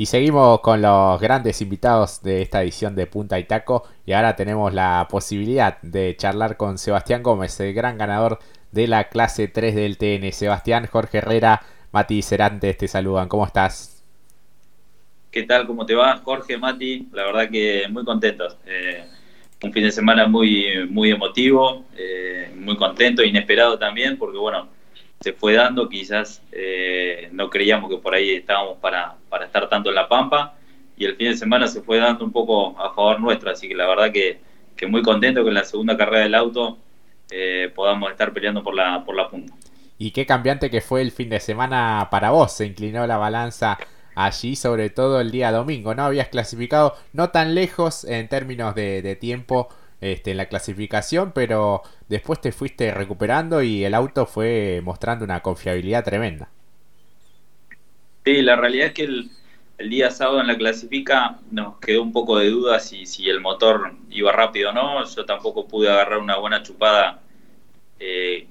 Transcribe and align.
Y 0.00 0.06
seguimos 0.06 0.60
con 0.60 0.80
los 0.80 1.20
grandes 1.20 1.60
invitados 1.60 2.22
de 2.22 2.40
esta 2.40 2.62
edición 2.62 2.94
de 2.94 3.06
Punta 3.06 3.38
y 3.38 3.44
Taco. 3.44 3.86
Y 4.06 4.12
ahora 4.12 4.34
tenemos 4.34 4.72
la 4.72 5.06
posibilidad 5.10 5.78
de 5.82 6.16
charlar 6.16 6.56
con 6.56 6.78
Sebastián 6.78 7.22
Gómez, 7.22 7.60
el 7.60 7.74
gran 7.74 7.98
ganador 7.98 8.38
de 8.72 8.86
la 8.86 9.10
clase 9.10 9.46
3 9.46 9.74
del 9.74 9.98
TN. 9.98 10.32
Sebastián, 10.32 10.86
Jorge 10.86 11.18
Herrera, 11.18 11.60
Mati 11.92 12.22
Cerantes 12.22 12.78
te 12.78 12.88
saludan. 12.88 13.28
¿Cómo 13.28 13.44
estás? 13.44 14.02
¿Qué 15.30 15.42
tal? 15.42 15.66
¿Cómo 15.66 15.84
te 15.84 15.94
va, 15.94 16.16
Jorge, 16.16 16.56
Mati? 16.56 17.08
La 17.12 17.24
verdad 17.24 17.50
que 17.50 17.86
muy 17.90 18.06
contentos. 18.06 18.56
Eh, 18.64 19.04
un 19.62 19.70
fin 19.70 19.82
de 19.82 19.92
semana 19.92 20.26
muy, 20.26 20.88
muy 20.88 21.10
emotivo, 21.10 21.84
eh, 21.94 22.50
muy 22.56 22.78
contento, 22.78 23.22
inesperado 23.22 23.78
también, 23.78 24.16
porque 24.16 24.38
bueno, 24.38 24.66
se 25.22 25.34
fue 25.34 25.52
dando, 25.52 25.86
quizás 25.90 26.40
eh, 26.50 27.28
no 27.32 27.50
creíamos 27.50 27.90
que 27.90 27.98
por 27.98 28.14
ahí 28.14 28.30
estábamos 28.30 28.78
para, 28.78 29.16
para 29.28 29.44
estar 29.44 29.68
tanto 29.68 29.90
en 29.90 29.94
La 29.94 30.08
Pampa 30.08 30.54
y 30.96 31.04
el 31.04 31.14
fin 31.16 31.28
de 31.28 31.36
semana 31.36 31.68
se 31.68 31.82
fue 31.82 31.98
dando 31.98 32.24
un 32.24 32.32
poco 32.32 32.78
a 32.80 32.94
favor 32.94 33.20
nuestro, 33.20 33.50
así 33.50 33.68
que 33.68 33.74
la 33.74 33.86
verdad 33.86 34.12
que, 34.12 34.40
que 34.76 34.86
muy 34.86 35.02
contento 35.02 35.42
que 35.42 35.48
en 35.48 35.54
la 35.54 35.64
segunda 35.64 35.94
carrera 35.98 36.22
del 36.22 36.34
auto 36.34 36.78
eh, 37.30 37.70
podamos 37.74 38.10
estar 38.10 38.32
peleando 38.32 38.62
por 38.62 38.74
la, 38.74 39.04
por 39.04 39.14
la 39.14 39.28
punta. 39.28 39.52
Y 39.98 40.12
qué 40.12 40.24
cambiante 40.24 40.70
que 40.70 40.80
fue 40.80 41.02
el 41.02 41.10
fin 41.10 41.28
de 41.28 41.40
semana 41.40 42.08
para 42.10 42.30
vos, 42.30 42.52
se 42.52 42.64
inclinó 42.64 43.06
la 43.06 43.18
balanza 43.18 43.76
allí, 44.14 44.56
sobre 44.56 44.88
todo 44.88 45.20
el 45.20 45.30
día 45.30 45.52
domingo, 45.52 45.94
¿no? 45.94 46.04
Habías 46.04 46.28
clasificado 46.28 46.94
no 47.12 47.28
tan 47.28 47.54
lejos 47.54 48.04
en 48.04 48.26
términos 48.28 48.74
de, 48.74 49.02
de 49.02 49.16
tiempo 49.16 49.68
este, 50.00 50.30
en 50.30 50.38
la 50.38 50.46
clasificación, 50.46 51.32
pero 51.34 51.82
después 52.10 52.40
te 52.40 52.50
fuiste 52.50 52.92
recuperando 52.92 53.62
y 53.62 53.84
el 53.84 53.94
auto 53.94 54.26
fue 54.26 54.82
mostrando 54.84 55.24
una 55.24 55.40
confiabilidad 55.40 56.04
tremenda. 56.04 56.48
Sí, 58.24 58.42
la 58.42 58.56
realidad 58.56 58.88
es 58.88 58.92
que 58.94 59.04
el, 59.04 59.30
día 59.88 60.10
sábado 60.10 60.42
en 60.42 60.48
la 60.48 60.58
clasifica 60.58 61.38
nos 61.50 61.78
quedó 61.78 62.02
un 62.02 62.12
poco 62.12 62.36
de 62.36 62.50
duda 62.50 62.80
si, 62.80 63.06
si 63.06 63.30
el 63.30 63.40
motor 63.40 63.94
iba 64.10 64.30
rápido 64.32 64.70
o 64.70 64.72
no. 64.72 65.04
Yo 65.06 65.24
tampoco 65.24 65.66
pude 65.66 65.88
agarrar 65.88 66.18
una 66.18 66.36
buena 66.36 66.62
chupada 66.62 67.22
eh, 67.98 68.46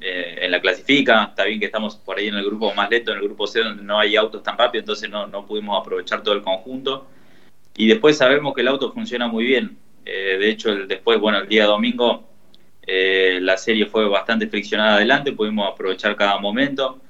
eh, 0.00 0.38
en 0.40 0.50
la 0.50 0.60
clasifica. 0.60 1.24
Está 1.24 1.44
bien 1.44 1.60
que 1.60 1.66
estamos 1.66 1.96
por 1.96 2.18
ahí 2.18 2.28
en 2.28 2.36
el 2.36 2.44
grupo 2.44 2.74
más 2.74 2.90
lento, 2.90 3.12
en 3.12 3.18
el 3.18 3.24
grupo 3.24 3.46
C, 3.46 3.60
donde 3.60 3.84
no 3.84 4.00
hay 4.00 4.16
autos 4.16 4.42
tan 4.42 4.58
rápidos, 4.58 4.82
entonces 4.82 5.10
no, 5.10 5.26
no 5.26 5.46
pudimos 5.46 5.78
aprovechar 5.80 6.22
todo 6.22 6.34
el 6.34 6.42
conjunto. 6.42 7.06
Y 7.76 7.86
después 7.86 8.16
sabemos 8.16 8.54
que 8.54 8.62
el 8.62 8.68
auto 8.68 8.92
funciona 8.92 9.28
muy 9.28 9.44
bien. 9.44 9.76
Eh, 10.06 10.38
de 10.40 10.50
hecho, 10.50 10.72
el, 10.72 10.88
después, 10.88 11.20
bueno, 11.20 11.38
el 11.38 11.48
día 11.48 11.66
domingo 11.66 12.35
eh, 12.86 13.40
la 13.42 13.56
serie 13.56 13.86
fue 13.86 14.08
bastante 14.08 14.46
friccionada 14.46 14.96
adelante, 14.96 15.32
pudimos 15.32 15.68
aprovechar 15.72 16.14
cada 16.16 16.38
momento. 16.38 17.00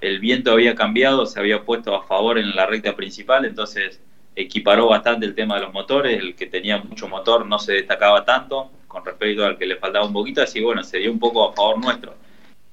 El 0.00 0.20
viento 0.20 0.52
había 0.52 0.74
cambiado, 0.74 1.26
se 1.26 1.40
había 1.40 1.64
puesto 1.64 1.94
a 1.94 2.06
favor 2.06 2.38
en 2.38 2.54
la 2.54 2.66
recta 2.66 2.94
principal, 2.94 3.44
entonces 3.44 4.00
equiparó 4.36 4.88
bastante 4.88 5.26
el 5.26 5.34
tema 5.34 5.56
de 5.56 5.62
los 5.62 5.72
motores. 5.72 6.18
El 6.18 6.36
que 6.36 6.46
tenía 6.46 6.78
mucho 6.78 7.08
motor 7.08 7.46
no 7.46 7.58
se 7.58 7.72
destacaba 7.72 8.24
tanto 8.24 8.70
con 8.86 9.04
respecto 9.04 9.44
al 9.44 9.58
que 9.58 9.66
le 9.66 9.76
faltaba 9.76 10.06
un 10.06 10.12
poquito, 10.12 10.42
así 10.42 10.60
bueno, 10.60 10.84
se 10.84 10.98
dio 10.98 11.10
un 11.10 11.18
poco 11.18 11.50
a 11.50 11.54
favor 11.54 11.78
nuestro. 11.82 12.14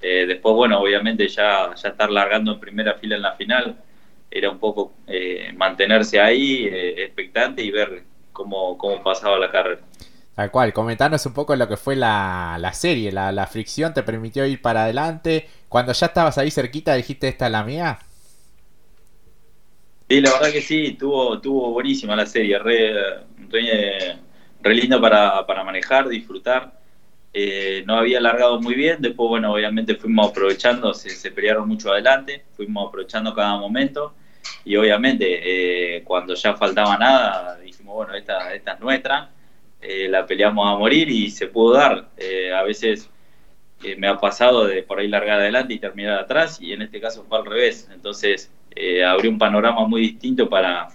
Eh, 0.01 0.25
después, 0.27 0.53
bueno, 0.55 0.79
obviamente 0.79 1.27
ya, 1.27 1.73
ya 1.75 1.89
estar 1.89 2.11
largando 2.11 2.53
en 2.53 2.59
primera 2.59 2.93
fila 2.95 3.15
en 3.15 3.21
la 3.21 3.33
final 3.33 3.77
era 4.29 4.49
un 4.49 4.59
poco 4.59 4.93
mantenerse 5.55 6.19
ahí 6.19 6.65
expectante 6.65 7.63
y 7.63 7.69
ver 7.71 8.03
cómo, 8.31 8.77
cómo 8.77 9.01
pasaba 9.01 9.37
la 9.37 9.51
carrera. 9.51 9.81
Tal 10.35 10.49
cual, 10.49 10.73
comentanos 10.73 11.25
un 11.27 11.33
poco 11.33 11.55
lo 11.55 11.67
que 11.67 11.77
fue 11.77 11.95
la, 11.95 12.57
la 12.59 12.73
serie, 12.73 13.11
la, 13.11 13.47
fricción 13.47 13.93
te 13.93 14.01
permitió 14.01 14.45
ir 14.47 14.61
para 14.61 14.83
adelante. 14.83 15.47
Cuando 15.69 15.93
ya 15.93 16.07
estabas 16.07 16.37
ahí 16.39 16.49
cerquita, 16.49 16.95
dijiste, 16.95 17.27
esta 17.27 17.45
es 17.45 17.51
la 17.51 17.63
mía. 17.63 17.99
Sí, 20.09 20.21
la 20.21 20.31
verdad 20.33 20.51
que 20.51 20.61
sí, 20.61 20.93
tuvo, 20.93 21.39
tuvo 21.39 21.71
buenísima 21.71 22.15
la 22.15 22.25
serie, 22.25 22.57
re, 22.57 22.93
re, 23.49 24.17
re 24.61 24.75
linda 24.75 24.99
para, 24.99 25.45
para, 25.45 25.63
manejar, 25.63 26.07
disfrutar. 26.09 26.79
Eh, 27.31 27.83
no 27.85 27.97
había 27.97 28.17
alargado 28.17 28.59
muy 28.59 28.75
bien, 28.75 29.01
después, 29.01 29.29
bueno, 29.29 29.53
obviamente 29.53 29.95
fuimos 29.95 30.31
aprovechando, 30.31 30.93
se, 30.93 31.09
se 31.11 31.31
pelearon 31.31 31.67
mucho 31.67 31.91
adelante, 31.91 32.43
fuimos 32.55 32.87
aprovechando 32.87 33.33
cada 33.33 33.57
momento 33.57 34.13
y 34.65 34.75
obviamente 34.75 35.97
eh, 35.97 36.03
cuando 36.03 36.35
ya 36.35 36.55
faltaba 36.55 36.97
nada 36.97 37.57
dijimos, 37.57 37.95
bueno, 37.95 38.13
esta, 38.13 38.53
esta 38.53 38.73
es 38.73 38.79
nuestra, 38.79 39.29
eh, 39.83 40.07
la 40.09 40.25
peleamos 40.25 40.67
a 40.67 40.77
morir 40.77 41.09
y 41.09 41.29
se 41.29 41.47
pudo 41.47 41.73
dar. 41.73 42.09
Eh, 42.17 42.53
a 42.53 42.63
veces 42.63 43.09
eh, 43.83 43.95
me 43.97 44.07
ha 44.07 44.17
pasado 44.17 44.65
de 44.65 44.81
por 44.83 44.99
ahí 44.99 45.07
largar 45.07 45.39
adelante 45.39 45.73
y 45.73 45.79
terminar 45.79 46.19
atrás 46.19 46.59
y 46.61 46.71
en 46.71 46.81
este 46.81 47.01
caso 47.01 47.25
fue 47.27 47.37
al 47.37 47.45
revés. 47.45 47.89
Entonces 47.93 48.51
eh, 48.75 49.03
abrió 49.03 49.29
un 49.29 49.37
panorama 49.37 49.85
muy 49.87 50.01
distinto 50.01 50.49
para, 50.49 50.87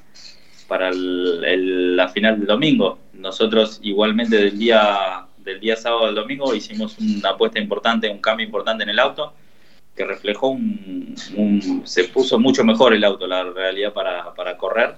para 0.66 0.88
el, 0.88 1.96
la 1.96 2.08
final 2.08 2.38
del 2.38 2.46
domingo. 2.46 2.98
Nosotros 3.12 3.78
igualmente 3.82 4.36
del 4.36 4.58
día, 4.58 5.26
del 5.38 5.60
día 5.60 5.76
sábado 5.76 6.06
al 6.06 6.14
domingo 6.14 6.54
hicimos 6.54 6.96
una 6.98 7.30
apuesta 7.30 7.58
importante, 7.58 8.08
un 8.08 8.20
cambio 8.20 8.46
importante 8.46 8.84
en 8.84 8.90
el 8.90 8.98
auto 8.98 9.34
que 9.94 10.04
reflejó 10.04 10.48
un, 10.48 11.14
un, 11.36 11.82
se 11.84 12.04
puso 12.04 12.38
mucho 12.38 12.64
mejor 12.64 12.94
el 12.94 13.02
auto, 13.02 13.26
la 13.26 13.42
realidad, 13.42 13.92
para, 13.92 14.32
para 14.32 14.56
correr. 14.56 14.94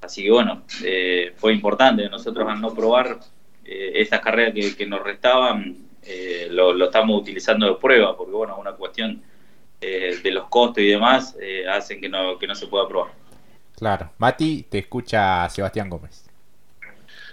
Así 0.00 0.22
que 0.22 0.30
bueno, 0.30 0.62
eh, 0.84 1.34
fue 1.36 1.52
importante. 1.52 2.08
Nosotros 2.08 2.48
al 2.48 2.60
no 2.60 2.74
probar 2.74 3.20
eh, 3.64 4.00
esas 4.00 4.20
carreras 4.20 4.52
que, 4.52 4.76
que 4.76 4.86
nos 4.86 5.02
restaban, 5.02 5.76
eh, 6.02 6.48
lo, 6.50 6.72
lo, 6.72 6.86
estamos 6.86 7.20
utilizando 7.20 7.66
de 7.66 7.74
prueba, 7.76 8.16
porque 8.16 8.32
bueno, 8.32 8.56
una 8.58 8.72
cuestión 8.72 9.22
eh, 9.80 10.18
de 10.22 10.30
los 10.32 10.48
costos 10.48 10.82
y 10.82 10.88
demás 10.88 11.36
hacen 11.70 12.00
que 12.00 12.08
no, 12.08 12.36
que 12.36 12.48
no 12.48 12.54
se 12.54 12.66
pueda 12.66 12.88
probar. 12.88 13.12
Claro. 13.76 14.10
Mati, 14.18 14.66
te 14.68 14.78
escucha 14.78 15.48
Sebastián 15.48 15.88
Gómez. 15.88 16.28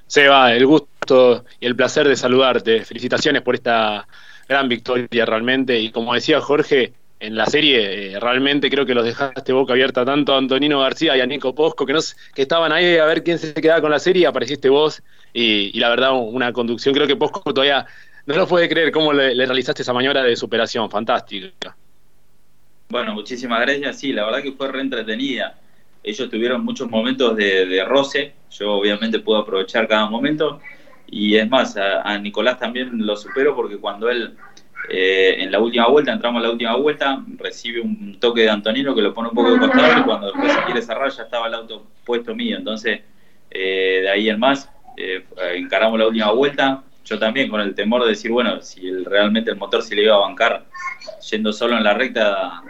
Seba, 0.06 0.54
el 0.54 0.66
gusto 0.66 1.44
y 1.60 1.66
el 1.66 1.76
placer 1.76 2.08
de 2.08 2.16
saludarte. 2.16 2.86
Felicitaciones 2.86 3.42
por 3.42 3.56
esta 3.56 4.08
gran 4.48 4.70
victoria 4.70 5.26
realmente. 5.26 5.80
Y 5.80 5.92
como 5.92 6.14
decía 6.14 6.40
Jorge, 6.40 6.94
en 7.20 7.36
la 7.36 7.46
serie 7.48 8.14
eh, 8.14 8.20
realmente 8.20 8.70
creo 8.70 8.86
que 8.86 8.94
los 8.94 9.04
dejaste 9.04 9.52
boca 9.52 9.74
abierta 9.74 10.06
tanto 10.06 10.34
a 10.34 10.38
Antonino 10.38 10.80
García 10.80 11.18
y 11.18 11.22
a 11.22 11.26
Nico 11.26 11.56
Posco 11.56 11.86
que, 11.86 11.94
no, 11.94 12.00
que 12.34 12.44
estaban 12.44 12.72
ahí 12.72 12.98
a 12.98 13.06
ver 13.06 13.24
quién 13.24 13.40
se 13.40 13.54
quedaba 13.54 13.82
con 13.82 13.92
la 13.92 14.00
serie 14.00 14.28
apareciste 14.28 14.70
vos. 14.70 15.02
Y, 15.34 15.72
y 15.74 15.80
la 15.80 15.90
verdad 15.90 16.12
una 16.14 16.54
conducción 16.54 16.94
creo 16.94 17.08
que 17.08 17.16
Posco 17.16 17.54
todavía 17.54 17.86
no 18.26 18.36
lo 18.36 18.48
puede 18.48 18.70
creer 18.70 18.92
cómo 18.92 19.14
le, 19.14 19.34
realizaste 19.34 19.82
esa 19.82 19.94
maniobra 19.94 20.24
de 20.24 20.36
superación 20.36 20.90
fantástica. 20.90 21.76
Bueno 22.90 23.14
muchísimas 23.14 23.62
gracias. 23.62 24.00
Sí 24.00 24.14
la 24.14 24.26
verdad 24.26 24.44
que 24.44 24.52
fue 24.52 24.72
re 24.72 24.82
entretenida 24.82 25.58
ellos 26.04 26.30
tuvieron 26.30 26.64
muchos 26.64 26.90
momentos 26.90 27.36
de, 27.36 27.66
de 27.66 27.84
roce. 27.84 28.34
Yo 28.52 28.74
obviamente 28.74 29.20
pude 29.20 29.40
aprovechar 29.40 29.88
cada 29.88 30.10
momento. 30.10 30.62
Y 31.10 31.36
es 31.36 31.50
más 31.50 31.76
a 31.78 32.18
Nicolás 32.18 32.60
también 32.60 33.06
lo 33.06 33.16
supero 33.16 33.56
porque 33.56 33.78
cuando 33.78 34.10
él 34.10 34.38
eh, 34.90 35.36
en 35.40 35.52
la 35.52 35.60
última 35.60 35.88
vuelta, 35.88 36.14
entramos 36.14 36.40
en 36.40 36.44
la 36.44 36.52
última 36.52 36.76
vuelta, 36.76 37.22
recibe 37.38 37.82
un 37.82 38.18
toque 38.20 38.42
de 38.42 38.50
Antonino 38.50 38.96
que 38.96 39.02
lo 39.02 39.14
pone 39.14 39.30
un 39.30 39.36
poco 39.36 39.54
de 39.54 39.60
costado 39.60 40.00
y 40.00 40.04
cuando 40.04 40.28
después 40.28 40.54
se 40.54 40.64
quiere 40.64 40.82
cerrar 40.82 41.12
ya 41.12 41.24
estaba 41.24 41.48
el 41.48 41.54
auto 41.54 41.88
puesto 42.06 42.34
mío. 42.34 42.58
Entonces, 42.58 43.02
eh, 43.52 44.00
de 44.04 44.10
ahí 44.10 44.30
en 44.30 44.40
más, 44.40 44.70
eh, 44.96 45.26
encaramos 45.56 46.00
la 46.00 46.08
última 46.08 46.32
vuelta. 46.32 46.84
Yo 47.04 47.20
también 47.20 47.50
con 47.50 47.62
el 47.62 47.76
temor 47.76 48.04
de 48.04 48.10
decir, 48.10 48.32
bueno, 48.32 48.62
si 48.62 48.92
realmente 49.04 49.52
el 49.52 49.58
motor 49.58 49.82
se 49.82 49.96
le 49.96 50.04
iba 50.04 50.16
a 50.16 50.20
bancar 50.20 50.66
yendo 51.30 51.54
solo 51.54 51.78
en 51.78 51.84
la 51.84 51.94
recta, 51.94 52.62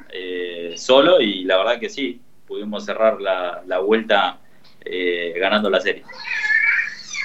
solo, 0.76 1.20
y 1.20 1.44
la 1.44 1.58
verdad 1.58 1.80
que 1.80 1.90
sí, 1.90 2.22
pudimos 2.48 2.86
cerrar 2.86 3.20
la, 3.20 3.64
la 3.66 3.80
vuelta 3.80 4.38
ganando 5.36 5.72
la 5.72 5.82
serie. 5.82 6.04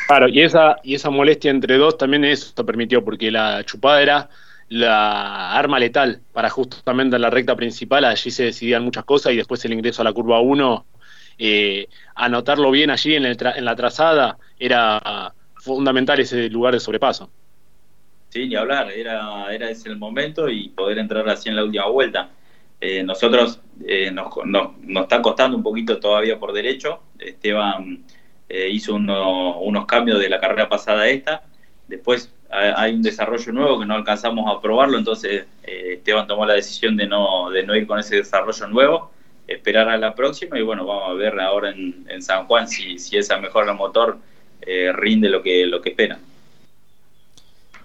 Claro, 0.06 0.26
y 0.28 0.40
esa, 0.40 0.76
y 0.82 0.94
esa 0.94 1.10
molestia 1.10 1.50
entre 1.50 1.76
dos 1.76 1.98
también 1.98 2.24
eso 2.24 2.64
permitió, 2.64 3.04
porque 3.04 3.30
la 3.30 3.62
chupada 3.64 4.02
era 4.02 4.28
la 4.72 5.52
arma 5.52 5.78
letal 5.78 6.22
para 6.32 6.48
justamente 6.48 7.16
en 7.16 7.22
la 7.22 7.28
recta 7.28 7.54
principal, 7.54 8.06
allí 8.06 8.30
se 8.30 8.44
decidían 8.44 8.82
muchas 8.82 9.04
cosas 9.04 9.34
y 9.34 9.36
después 9.36 9.62
el 9.66 9.74
ingreso 9.74 10.00
a 10.00 10.04
la 10.04 10.14
curva 10.14 10.40
1, 10.40 10.86
eh, 11.36 11.88
anotarlo 12.14 12.70
bien 12.70 12.88
allí 12.88 13.14
en, 13.14 13.26
el 13.26 13.36
tra 13.36 13.52
en, 13.52 13.66
la 13.66 13.76
trazada 13.76 14.38
era 14.58 15.34
fundamental 15.56 16.20
ese 16.20 16.48
lugar 16.48 16.72
de 16.72 16.80
sobrepaso. 16.80 17.30
Sí, 18.30 18.48
ni 18.48 18.54
hablar, 18.54 18.90
era, 18.90 19.52
era 19.52 19.68
ese 19.68 19.90
el 19.90 19.98
momento 19.98 20.48
y 20.48 20.70
poder 20.70 20.96
entrar 20.98 21.28
así 21.28 21.50
en 21.50 21.56
la 21.56 21.64
última 21.64 21.86
vuelta. 21.88 22.30
Eh, 22.80 23.02
nosotros 23.02 23.60
eh, 23.86 24.10
nos, 24.10 24.34
nos, 24.46 24.78
nos, 24.78 25.02
está 25.02 25.20
costando 25.20 25.54
un 25.54 25.62
poquito 25.62 26.00
todavía 26.00 26.38
por 26.38 26.54
derecho, 26.54 27.02
Esteban 27.18 28.04
hizo 28.48 28.96
uno, 28.96 29.60
unos 29.60 29.86
cambios 29.86 30.18
de 30.18 30.28
la 30.28 30.38
carrera 30.38 30.68
pasada 30.68 31.02
a 31.02 31.08
esta, 31.08 31.42
después 31.88 32.34
hay 32.52 32.94
un 32.94 33.02
desarrollo 33.02 33.52
nuevo 33.52 33.80
que 33.80 33.86
no 33.86 33.94
alcanzamos 33.94 34.44
a 34.54 34.60
probarlo, 34.60 34.98
entonces 34.98 35.46
eh, 35.62 35.94
Esteban 35.94 36.26
tomó 36.26 36.44
la 36.44 36.54
decisión 36.54 36.96
de 36.96 37.06
no, 37.06 37.50
de 37.50 37.62
no 37.62 37.74
ir 37.74 37.86
con 37.86 37.98
ese 37.98 38.16
desarrollo 38.16 38.68
nuevo, 38.68 39.10
esperar 39.46 39.88
a 39.88 39.96
la 39.96 40.14
próxima 40.14 40.58
y 40.58 40.62
bueno, 40.62 40.84
vamos 40.84 41.08
a 41.08 41.12
ver 41.14 41.40
ahora 41.40 41.70
en, 41.70 42.04
en 42.08 42.22
San 42.22 42.46
Juan 42.46 42.68
si, 42.68 42.98
si 42.98 43.16
esa 43.16 43.38
mejora 43.38 43.72
motor 43.72 44.18
eh, 44.60 44.92
rinde 44.92 45.28
lo 45.28 45.42
que, 45.42 45.66
lo 45.66 45.80
que 45.80 45.90
espera. 45.90 46.18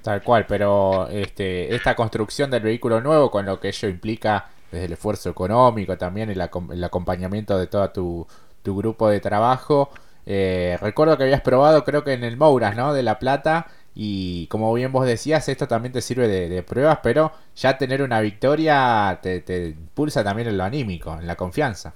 Tal 0.02 0.22
cual, 0.22 0.46
pero 0.48 1.08
este, 1.10 1.74
esta 1.74 1.96
construcción 1.96 2.52
del 2.52 2.64
vehículo 2.64 3.02
nuevo 3.02 3.32
con 3.32 3.46
lo 3.46 3.60
que 3.60 3.70
ello 3.70 3.90
implica 3.90 4.50
desde 4.72 4.86
el 4.86 4.94
esfuerzo 4.94 5.30
económico, 5.30 5.98
también 5.98 6.30
el, 6.30 6.42
acompañamiento 6.84 7.58
de 7.58 7.68
toda 7.68 7.92
tu, 7.92 8.28
tu 8.64 8.78
grupo 8.78 9.10
de 9.10 9.20
trabajo. 9.20 9.90
Eh, 10.26 10.78
recuerdo 10.82 11.18
que 11.18 11.24
habías 11.24 11.42
probado, 11.42 11.84
creo 11.84 12.04
que 12.04 12.14
en 12.14 12.24
el 12.24 12.38
Mouras, 12.38 12.76
¿no? 12.76 12.94
De 12.94 13.02
La 13.02 13.18
Plata. 13.18 13.68
Y 14.00 14.46
como 14.46 14.72
bien 14.76 14.92
vos 14.92 15.08
decías, 15.08 15.50
esto 15.50 15.68
también 15.68 15.92
te 15.92 16.02
sirve 16.02 16.28
de, 16.28 16.62
pruebas, 16.62 17.00
pero 17.02 17.32
ya 17.56 17.80
tener 17.80 18.04
una 18.04 18.22
victoria 18.22 19.18
te, 19.24 19.40
te, 19.40 19.70
impulsa 19.70 20.24
también 20.24 20.50
en 20.50 20.56
lo 20.56 20.64
anímico, 20.64 21.18
en 21.20 21.26
la 21.26 21.36
confianza. 21.36 21.96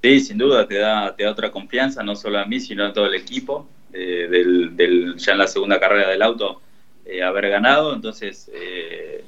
Sí, 0.00 0.20
sin 0.20 0.38
duda, 0.38 0.68
te 0.68 0.78
da, 0.78 1.16
te 1.16 1.24
da 1.24 1.32
otra 1.32 1.50
confianza, 1.50 2.04
no 2.04 2.14
solo 2.14 2.38
a 2.38 2.44
mí, 2.44 2.60
sino 2.60 2.86
a 2.86 2.92
todo 2.92 3.06
el 3.06 3.16
equipo. 3.16 3.66
Eh, 3.92 4.28
del, 4.30 5.16
ya 5.16 5.32
en 5.32 5.38
la 5.38 5.48
segunda 5.48 5.80
carrera 5.80 6.10
del 6.10 6.22
auto, 6.22 6.62
eh, 7.04 7.24
haber 7.24 7.48
ganado, 7.50 7.92
entonces 7.92 8.48
eh, 8.54 9.24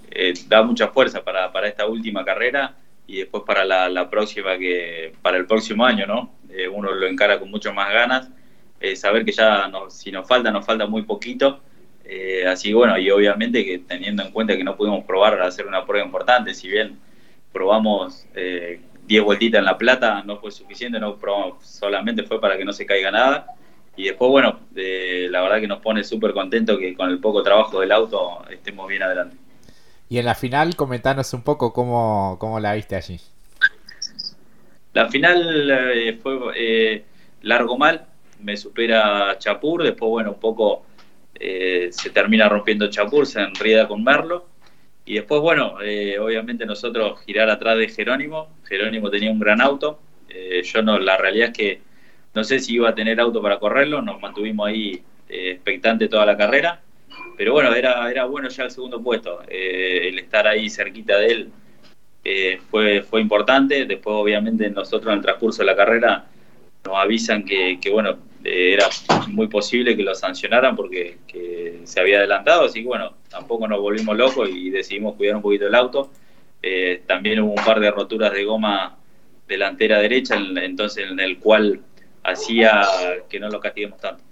da 0.46 0.62
mucha 0.62 0.86
fuerza 0.86 1.24
para, 1.24 1.50
para, 1.50 1.66
esta 1.66 1.84
última 1.86 2.24
carrera 2.24 2.76
y 3.08 3.16
después 3.16 3.42
para 3.44 3.64
la, 3.64 3.88
la 3.88 4.08
próxima, 4.08 4.56
que 4.56 5.14
para 5.20 5.36
el 5.36 5.46
próximo 5.46 5.84
año, 5.84 6.06
¿no? 6.06 6.30
uno 6.72 6.92
lo 6.92 7.06
encara 7.08 7.40
con 7.40 7.50
mucho 7.50 7.72
más 7.72 7.92
ganas 7.92 8.28
eh, 8.80 8.96
saber 8.96 9.26
que 9.26 9.32
ya 9.32 9.70
si 9.90 10.10
nos 10.10 10.26
falta, 10.26 10.50
nos 10.50 10.64
falta 10.64 10.86
muy 10.86 11.02
poquito. 11.02 11.60
Eh, 12.04 12.46
así 12.46 12.72
bueno, 12.72 12.98
y 12.98 13.10
obviamente 13.10 13.64
que 13.64 13.78
teniendo 13.78 14.22
en 14.22 14.32
cuenta 14.32 14.56
que 14.56 14.64
no 14.64 14.76
pudimos 14.76 15.04
probar 15.04 15.40
hacer 15.42 15.66
una 15.66 15.84
prueba 15.84 16.04
importante, 16.04 16.54
si 16.54 16.68
bien 16.68 16.98
probamos 17.52 18.26
10 18.34 18.34
eh, 18.36 19.20
vueltitas 19.20 19.58
en 19.58 19.66
La 19.66 19.76
Plata, 19.76 20.22
no 20.24 20.38
fue 20.38 20.50
suficiente, 20.50 20.98
no 20.98 21.16
probamos, 21.16 21.64
solamente 21.64 22.22
fue 22.22 22.40
para 22.40 22.56
que 22.56 22.64
no 22.64 22.72
se 22.72 22.86
caiga 22.86 23.10
nada. 23.10 23.46
Y 23.96 24.04
después, 24.04 24.30
bueno, 24.30 24.60
la 24.74 25.42
verdad 25.42 25.60
que 25.60 25.68
nos 25.68 25.80
pone 25.80 26.02
súper 26.02 26.32
contento 26.32 26.78
que 26.78 26.94
con 26.94 27.10
el 27.10 27.18
poco 27.18 27.42
trabajo 27.42 27.80
del 27.80 27.92
auto 27.92 28.42
estemos 28.48 28.88
bien 28.88 29.02
adelante. 29.02 29.36
Y 30.08 30.18
en 30.18 30.24
la 30.24 30.34
final, 30.34 30.74
comentanos 30.74 31.34
un 31.34 31.42
poco 31.42 31.72
cómo, 31.72 32.36
cómo 32.40 32.60
la 32.60 32.74
viste 32.74 32.96
allí. 32.96 33.20
La 34.94 35.08
final 35.08 36.18
fue 36.22 37.04
largo 37.42 37.76
mal, 37.76 38.06
me 38.42 38.56
supera 38.56 39.36
Chapur, 39.38 39.82
después, 39.82 40.08
bueno, 40.08 40.32
un 40.32 40.40
poco 40.40 40.84
eh, 41.42 41.88
se 41.90 42.10
termina 42.10 42.50
rompiendo 42.50 42.90
Chapur, 42.90 43.26
se 43.26 43.40
enrida 43.40 43.88
con 43.88 44.04
Merlo. 44.04 44.46
Y 45.06 45.14
después, 45.14 45.40
bueno, 45.40 45.80
eh, 45.82 46.18
obviamente 46.18 46.66
nosotros 46.66 47.20
girar 47.24 47.48
atrás 47.48 47.78
de 47.78 47.88
Jerónimo. 47.88 48.48
Jerónimo 48.64 49.10
tenía 49.10 49.30
un 49.30 49.40
gran 49.40 49.60
auto. 49.62 49.98
Eh, 50.28 50.62
yo 50.62 50.82
no, 50.82 50.98
la 50.98 51.16
realidad 51.16 51.48
es 51.48 51.56
que 51.56 51.80
no 52.34 52.44
sé 52.44 52.60
si 52.60 52.74
iba 52.74 52.90
a 52.90 52.94
tener 52.94 53.18
auto 53.18 53.40
para 53.40 53.58
correrlo. 53.58 54.02
Nos 54.02 54.20
mantuvimos 54.20 54.68
ahí 54.68 55.02
expectante 55.28 56.08
toda 56.08 56.26
la 56.26 56.36
carrera. 56.36 56.82
Pero 57.36 57.54
bueno, 57.54 57.74
era, 57.74 58.10
era 58.10 58.26
bueno 58.26 58.48
ya 58.50 58.64
el 58.64 58.70
segundo 58.70 59.02
puesto. 59.02 59.42
el 59.48 60.18
estar 60.18 60.46
ahí 60.46 60.68
cerquita 60.68 61.16
de 61.18 61.26
él 61.26 62.60
fue, 62.70 63.02
fue 63.02 63.22
importante. 63.22 63.86
Después, 63.86 64.14
obviamente, 64.14 64.68
nosotros 64.68 65.10
en 65.10 65.18
el 65.18 65.24
transcurso 65.24 65.62
de 65.62 65.66
la 65.66 65.76
carrera 65.76 66.26
nos 66.84 66.96
avisan 66.96 67.44
que, 67.44 67.78
bueno, 67.92 68.18
era 68.42 68.86
muy 69.28 69.48
posible 69.48 69.96
que 69.96 70.02
lo 70.02 70.14
sancionaran 70.14 70.74
porque 70.74 71.18
se 71.84 72.00
había 72.00 72.18
adelantado, 72.18 72.64
así 72.64 72.80
que 72.80 72.86
bueno, 72.86 73.14
tampoco 73.28 73.68
nos 73.68 73.80
volvimos 73.80 74.16
locos 74.16 74.48
y 74.48 74.70
decidimos 74.70 75.16
cuidar 75.16 75.36
un 75.36 75.42
poquito 75.42 75.66
el 75.66 75.74
auto. 75.74 76.10
Eh, 76.62 77.02
también 77.06 77.40
hubo 77.40 77.52
un 77.52 77.64
par 77.64 77.80
de 77.80 77.90
roturas 77.90 78.32
de 78.32 78.44
goma 78.44 78.96
delantera 79.48 79.98
derecha, 79.98 80.36
entonces 80.36 81.10
en 81.10 81.18
el 81.20 81.38
cual 81.38 81.80
hacía 82.22 82.82
que 83.28 83.40
no 83.40 83.48
lo 83.48 83.60
castiguemos 83.60 84.00
tanto. 84.00 84.22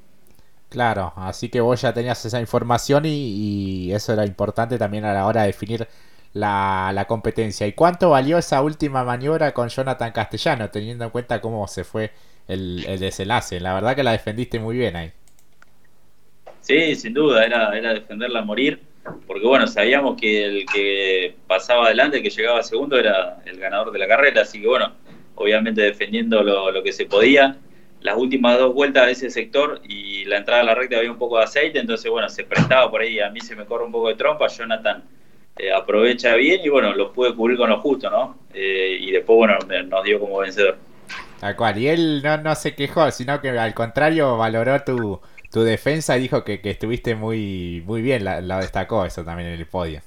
Claro, 0.69 1.15
así 1.17 1.49
que 1.49 1.61
vos 1.61 1.81
ya 1.81 1.95
tenías 1.95 2.23
esa 2.25 2.41
información 2.41 3.05
y, 3.07 3.91
eso 3.93 4.13
era 4.13 4.27
importante 4.27 4.77
también 4.79 5.05
a 5.05 5.15
la 5.15 5.27
hora 5.27 5.43
de 5.43 5.49
definir 5.49 5.89
la, 6.35 7.05
competencia. 7.09 7.67
¿Y 7.67 7.73
cuánto 7.73 8.11
valió 8.11 8.37
esa 8.39 8.61
última 8.63 9.03
maniobra 9.03 9.53
con 9.53 9.69
Jonathan 9.69 10.13
Castellano, 10.13 10.69
teniendo 10.71 11.05
en 11.05 11.11
cuenta 11.11 11.41
cómo 11.41 11.67
se 11.69 11.85
fue 11.85 12.13
el, 12.49 12.99
desenlace. 12.99 13.61
La 13.61 13.75
verdad 13.75 13.95
que 13.95 14.03
la 14.03 14.13
defendiste 14.13 14.59
muy 14.59 14.77
bien 14.77 14.97
ahí. 14.97 15.13
Sí, 16.61 16.95
sin 16.97 17.15
duda, 17.15 17.45
era, 17.45 17.77
era 17.77 17.95
defenderla 17.95 18.41
a 18.41 18.45
morir, 18.45 18.81
porque 19.27 19.47
bueno, 19.47 19.67
sabíamos 19.67 20.21
que 20.21 20.45
el 20.45 20.67
que 20.67 21.35
pasaba 21.47 21.87
adelante, 21.87 22.19
el 22.19 22.23
que 22.23 22.31
llegaba 22.31 22.63
segundo, 22.63 22.99
era 22.99 23.39
el 23.47 23.59
ganador 23.59 23.91
de 23.91 23.99
la 23.99 24.09
carrera, 24.09 24.43
así 24.43 24.61
que 24.61 24.67
bueno, 24.67 24.93
obviamente 25.35 25.81
defendiendo 25.81 26.43
lo, 26.43 26.71
lo 26.71 26.83
que 26.83 26.93
se 26.93 27.07
podía. 27.07 27.57
Las 28.01 28.17
últimas 28.17 28.59
dos 28.59 28.75
vueltas 28.75 29.07
de 29.07 29.13
ese 29.13 29.31
sector 29.31 29.81
y 29.89 30.25
la 30.27 30.37
entrada 30.37 30.61
a 30.61 30.65
la 30.65 30.75
recta 30.75 30.99
había 30.99 31.11
un 31.11 31.19
poco 31.19 31.39
de 31.39 31.45
aceite, 31.45 31.79
entonces 31.79 32.11
bueno, 32.11 32.29
se 32.29 32.45
prestaba 32.45 32.91
por 32.91 33.01
ahí, 33.01 33.19
a 33.19 33.31
mí 33.31 33.41
se 33.41 33.57
me 33.57 33.65
corre 33.65 33.85
un 33.85 33.93
poco 33.93 34.09
de 34.09 34.15
trompa, 34.15 34.47
Jonathan 34.47 35.03
eh, 35.59 35.73
aprovecha 35.73 36.37
bien 36.37 36.61
y 36.63 36.69
bueno, 36.69 36.95
lo 36.95 37.13
pude 37.13 37.35
cubrir 37.35 37.59
con 37.59 37.69
lo 37.71 37.81
justo, 37.81 38.09
¿no? 38.09 38.39
Eh, 38.55 38.99
y 39.01 39.11
después 39.11 39.37
bueno, 39.37 39.59
nos 39.87 40.05
dio 40.05 40.21
como 40.21 40.39
vencedor. 40.39 40.77
Tal 41.41 41.57
cual. 41.57 41.79
Y 41.79 41.89
él 41.89 42.21
no, 42.23 42.37
no 42.39 42.55
se 42.55 42.75
quejó, 42.75 43.11
sino 43.11 43.41
que 43.41 43.51
al 43.51 43.75
contrario 43.75 44.37
valoró 44.37 44.83
tu, 44.83 45.21
tu 45.51 45.63
defensa 45.63 46.17
y 46.17 46.23
dijo 46.23 46.45
que, 46.45 46.61
estuviste 46.63 47.15
muy, 47.15 47.83
muy 47.87 48.03
bien. 48.03 48.25
La, 48.25 48.41
destacó 48.61 49.05
eso 49.05 49.25
también 49.25 49.51
en 49.51 49.59
el 49.59 49.67
podio. 49.67 50.01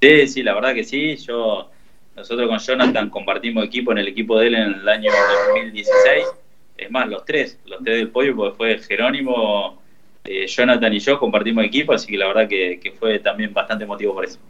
Sí, 0.00 0.26
sí, 0.26 0.42
la 0.42 0.54
verdad 0.54 0.74
que 0.74 0.84
sí. 0.84 1.16
Yo, 1.16 1.70
nosotros 2.16 2.48
con 2.48 2.58
Jonathan 2.58 3.10
compartimos 3.10 3.64
equipo 3.64 3.92
en 3.92 3.98
el 3.98 4.08
equipo 4.08 4.38
de 4.38 4.48
él 4.48 4.54
en 4.54 4.74
el 4.74 4.88
año 4.88 5.10
2016. 5.54 6.26
Es 6.76 6.90
más, 6.90 7.08
los 7.08 7.24
tres, 7.24 7.60
los 7.64 7.82
tres 7.82 7.98
del 7.98 8.08
podio, 8.08 8.34
porque 8.34 8.56
fue 8.56 8.78
Jerónimo, 8.78 9.80
eh, 10.24 10.46
Jonathan 10.48 10.92
y 10.92 10.98
yo 10.98 11.18
compartimos 11.18 11.64
equipo, 11.64 11.92
así 11.92 12.10
que 12.10 12.18
la 12.18 12.26
verdad 12.26 12.48
que, 12.48 12.80
que 12.80 12.90
fue 12.92 13.20
también 13.20 13.54
bastante 13.54 13.86
motivo 13.86 14.14
por 14.14 14.24
eso. 14.24 14.40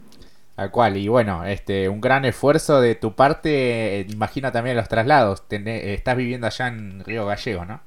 Tal 0.55 0.69
cual, 0.69 0.97
y 0.97 1.07
bueno, 1.07 1.45
este, 1.45 1.89
un 1.89 1.99
gran 1.99 2.25
esfuerzo 2.25 2.79
de 2.79 2.93
tu 2.93 3.15
parte, 3.15 4.01
eh, 4.01 4.05
imagino 4.09 4.51
también 4.51 4.77
los 4.77 4.87
traslados, 4.87 5.43
estás 5.49 6.15
viviendo 6.15 6.45
allá 6.45 6.67
en 6.67 7.03
Río 7.03 7.25
Gallego, 7.25 7.65
¿no? 7.65 7.81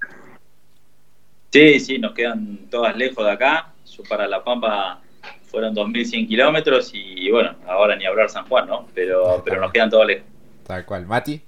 Sí, 1.52 1.78
sí, 1.78 1.98
nos 1.98 2.12
quedan 2.12 2.68
todas 2.68 2.96
lejos 2.96 3.24
de 3.24 3.30
acá, 3.30 3.72
yo 3.86 4.02
para 4.08 4.26
La 4.26 4.42
Pampa 4.42 5.00
fueron 5.44 5.74
2.100 5.76 6.26
kilómetros 6.26 6.90
y 6.92 7.30
bueno, 7.30 7.54
ahora 7.68 7.94
ni 7.94 8.04
hablar 8.04 8.28
San 8.28 8.46
Juan, 8.48 8.66
¿no? 8.66 8.88
Pero, 8.94 9.42
pero 9.44 9.60
nos 9.60 9.72
quedan 9.72 9.88
todos 9.88 10.06
lejos. 10.06 10.26
Tal 10.66 10.84
cual, 10.84 11.06
Mati. 11.06 11.40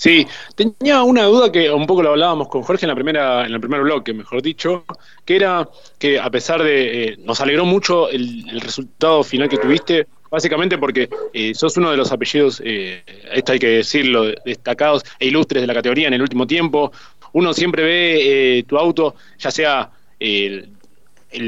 Sí, 0.00 0.26
tenía 0.54 1.02
una 1.02 1.24
duda 1.24 1.52
que 1.52 1.70
un 1.70 1.86
poco 1.86 2.02
lo 2.02 2.12
hablábamos 2.12 2.48
con 2.48 2.62
Jorge 2.62 2.86
en 2.86 2.88
la 2.88 2.94
primera, 2.94 3.44
en 3.44 3.52
el 3.52 3.60
primer 3.60 3.82
bloque, 3.82 4.14
mejor 4.14 4.40
dicho, 4.40 4.86
que 5.26 5.36
era 5.36 5.68
que 5.98 6.18
a 6.18 6.30
pesar 6.30 6.62
de 6.62 7.04
eh, 7.04 7.16
nos 7.18 7.38
alegró 7.42 7.66
mucho 7.66 8.08
el, 8.08 8.62
resultado 8.62 9.22
final 9.22 9.50
que 9.50 9.58
tuviste, 9.58 10.06
básicamente 10.30 10.78
porque 10.78 11.10
eh, 11.34 11.54
sos 11.54 11.76
uno 11.76 11.90
de 11.90 11.98
los 11.98 12.10
apellidos, 12.12 12.62
eh, 12.64 13.02
esto 13.30 13.52
hay 13.52 13.58
que 13.58 13.66
decirlo, 13.66 14.32
destacados 14.42 15.04
e 15.18 15.26
ilustres 15.26 15.60
de 15.60 15.66
la 15.66 15.74
categoría 15.74 16.08
en 16.08 16.14
el 16.14 16.22
último 16.22 16.46
tiempo. 16.46 16.92
Uno 17.34 17.52
siempre 17.52 17.82
ve 17.82 18.58
eh, 18.60 18.62
tu 18.62 18.78
auto, 18.78 19.16
ya 19.38 19.50
sea 19.50 19.90
el 20.18 20.70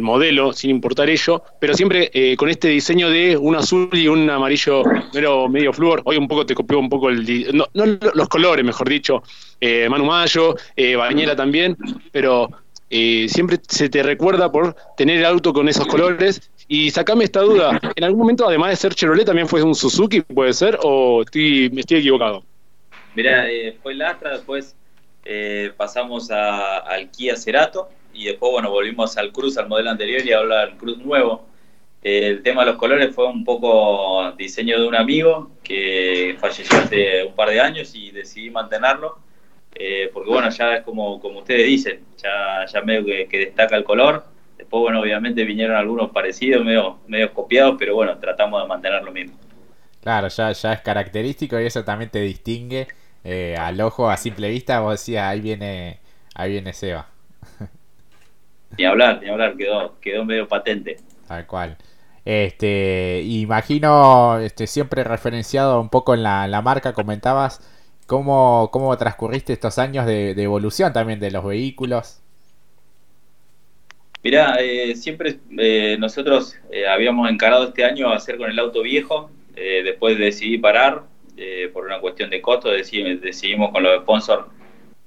modelo, 0.03 0.53
sin 0.53 0.71
importar 0.71 1.11
ello, 1.11 1.43
pero 1.61 1.75
siempre 1.75 2.11
eh, 2.12 2.37
con 2.37 2.49
este 2.49 2.69
diseño 2.69 3.11
de 3.11 3.37
un 3.37 3.57
azul 3.57 3.89
y 3.93 4.09
un 4.09 4.29
amarillo 4.31 4.83
medio, 5.12 5.49
medio 5.49 5.73
flúor. 5.73 6.03
Hoy 6.05 6.17
un 6.17 6.29
poco 6.29 6.47
te 6.47 6.55
copió 6.55 6.79
un 6.79 6.89
poco 6.89 7.09
el, 7.09 7.51
no, 7.53 7.67
los 8.15 8.29
colores, 8.29 8.65
mejor 8.65 8.89
dicho, 8.89 9.23
eh, 9.61 9.89
Manu 9.89 10.05
Mayo, 10.05 10.57
eh, 10.75 10.97
Bañera 10.97 11.37
también, 11.37 11.77
pero 12.11 12.51
eh, 12.91 13.27
siempre 13.29 13.61
se 13.69 13.89
te 13.89 14.03
recuerda 14.03 14.51
por 14.51 14.75
tener 14.97 15.19
el 15.19 15.25
auto 15.25 15.53
con 15.53 15.69
esos 15.69 15.87
colores. 15.87 16.51
Y 16.67 16.91
sacame 16.91 17.25
esta 17.25 17.43
duda, 17.43 17.79
¿en 17.95 18.05
algún 18.05 18.21
momento, 18.21 18.49
además 18.49 18.71
de 18.71 18.77
ser 18.77 18.95
Chevrolet, 18.95 19.27
también 19.27 19.47
fue 19.47 19.62
un 19.62 19.75
Suzuki, 19.75 20.21
puede 20.23 20.53
ser? 20.53 20.79
¿O 20.83 21.23
estoy, 21.23 21.71
me 21.71 21.81
estoy 21.81 21.99
equivocado? 21.99 22.43
Mira, 23.15 23.45
fue 23.83 23.93
el 23.93 24.03
Astra, 24.03 24.33
después 24.33 24.75
pasamos 25.77 26.31
a, 26.31 26.79
al 26.79 27.11
Kia 27.11 27.37
Cerato, 27.37 27.89
y 28.14 28.25
después, 28.26 28.52
bueno, 28.52 28.71
volvimos 28.71 29.16
al 29.16 29.33
Cruz, 29.33 29.57
al 29.59 29.69
modelo 29.69 29.90
anterior 29.90 30.25
y 30.25 30.33
ahora 30.33 30.62
al 30.62 30.76
Cruz 30.76 30.99
nuevo. 30.99 31.47
El 32.02 32.42
tema 32.42 32.62
de 32.64 32.73
los 32.73 32.78
colores 32.78 33.14
fue 33.14 33.26
un 33.28 33.45
poco 33.45 34.33
diseño 34.33 34.81
de 34.81 34.88
un 34.88 34.97
amigo 34.97 35.52
que 35.62 36.37
falleció 36.40 36.78
hace 36.78 37.25
un 37.25 37.35
par 37.35 37.49
de 37.50 37.61
años 37.61 37.95
y 37.95 38.11
decidí 38.11 38.50
mantenerlo. 38.50 39.19
Eh, 39.75 40.11
porque 40.12 40.31
bueno, 40.31 40.50
ya 40.50 40.76
es 40.76 40.83
como, 40.83 41.21
como 41.21 41.38
ustedes 41.38 41.66
dicen, 41.66 42.00
ya, 42.23 42.66
ya 42.66 42.81
medio 42.83 43.04
que, 43.28 43.38
destaca 43.38 43.76
el 43.76 43.85
color. 43.85 44.25
Después, 44.59 44.83
bueno, 44.83 45.00
obviamente 45.00 45.45
vinieron 45.45 45.76
algunos 45.76 46.11
parecidos, 46.11 46.64
medio, 46.64 46.99
medio 47.07 47.33
copiados, 47.33 47.76
pero 47.78 47.95
bueno, 47.95 48.19
tratamos 48.19 48.62
de 48.62 48.69
mantener 48.69 49.02
lo 49.02 49.12
mismo. 49.12 49.37
Claro, 50.02 50.28
ya, 50.28 50.50
ya 50.52 50.73
es 50.73 50.81
característico 50.81 51.61
y 51.61 51.66
eso 51.66 51.85
también 51.85 52.11
te 52.11 52.21
distingue 52.21 52.88
eh, 53.23 53.57
al 53.57 53.81
ojo 53.81 54.11
a 54.11 54.16
simple 54.16 54.50
vista. 54.50 54.81
Vos 54.81 54.95
decías, 54.95 55.25
ahí 55.25 55.40
viene, 55.40 56.00
ahí 56.35 56.50
viene 56.50 56.73
Seba. 56.73 57.07
Ni 58.79 58.85
hablar, 58.85 59.21
ni 59.23 59.29
hablar, 59.29 59.57
quedó, 59.57 59.99
quedó 60.00 60.25
medio 60.25 60.49
patente. 60.49 60.99
Tal 61.29 61.47
cual. 61.47 61.76
Este, 62.25 63.23
imagino, 63.25 64.38
este, 64.38 64.67
siempre 64.67 65.05
referenciado 65.05 65.81
un 65.81 65.88
poco 65.88 66.14
en 66.14 66.23
la, 66.23 66.47
la 66.47 66.62
marca, 66.62 66.93
comentabas 66.93 67.61
cómo, 68.07 68.71
cómo 68.73 68.97
transcurriste 68.97 69.52
estos 69.52 69.79
años 69.79 70.07
de, 70.07 70.31
evolución 70.31 70.93
también 70.93 71.21
de 71.21 71.31
los 71.31 71.45
vehículos. 71.45 72.21
Mirá, 74.23 74.57
eh, 74.61 74.95
siempre 74.95 75.41
eh, 75.59 75.97
nosotros 75.99 76.57
eh, 76.71 76.87
habíamos 76.87 77.29
encarado 77.29 77.69
este 77.69 77.85
año 77.85 78.12
hacer 78.12 78.38
con 78.38 78.50
el 78.50 78.59
auto 78.59 78.83
viejo, 78.83 79.31
después 79.55 80.19
decidí 80.19 80.59
parar, 80.59 81.02
eh, 81.37 81.71
por 81.73 81.87
una 81.87 81.99
cuestión 81.99 82.29
de 82.29 82.43
costo, 82.43 82.71
decidimos, 82.71 83.71
con 83.71 83.83
los 83.83 84.02
sponsors, 84.02 84.47